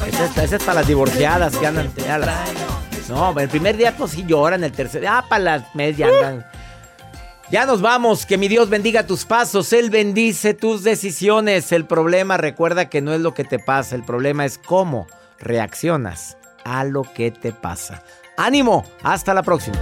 Esa, 0.08 0.44
es- 0.56 0.64
para 0.64 0.82
las 0.82 0.88
divorciadas 0.88 1.58
que 1.58 1.66
andan. 1.66 1.92
las- 1.98 3.10
No, 3.10 3.34
el 3.40 3.50
primer 3.50 3.76
día 3.76 3.96
pues 3.98 4.12
sí 4.12 4.24
lloran, 4.28 4.64
el 4.64 4.72
tercer 4.72 5.02
día, 5.02 5.18
ah, 5.18 5.26
para 5.28 5.44
las 5.44 5.74
mes 5.74 5.98
ya 5.98 6.10
andan. 6.10 6.46
Ya 7.52 7.66
nos 7.66 7.82
vamos, 7.82 8.26
que 8.26 8.38
mi 8.38 8.48
Dios 8.48 8.70
bendiga 8.70 9.06
tus 9.06 9.26
pasos, 9.26 9.74
Él 9.74 9.90
bendice 9.90 10.54
tus 10.54 10.84
decisiones. 10.84 11.74
El 11.74 11.86
problema, 11.86 12.38
recuerda 12.38 12.88
que 12.88 13.02
no 13.02 13.14
es 13.14 13.20
lo 13.20 13.34
que 13.34 13.44
te 13.44 13.60
pasa, 13.60 13.94
el 13.98 14.04
problema 14.04 14.46
es 14.46 14.58
cómo 14.58 15.06
reaccionas 15.38 16.38
a 16.64 16.86
lo 16.86 17.04
que 17.04 17.30
te 17.30 17.52
pasa. 17.52 18.04
Ánimo, 18.38 18.86
hasta 19.04 19.34
la 19.34 19.44
próxima. 19.44 19.78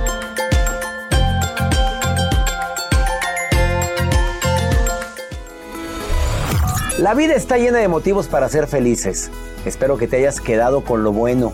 La 6.98 7.14
vida 7.14 7.36
está 7.36 7.60
llena 7.60 7.78
de 7.78 7.88
motivos 7.88 8.28
para 8.28 8.50
ser 8.50 8.66
felices. 8.66 9.30
Espero 9.64 10.00
que 10.00 10.08
te 10.08 10.18
hayas 10.18 10.42
quedado 10.42 10.84
con 10.84 11.04
lo 11.04 11.12
bueno 11.12 11.54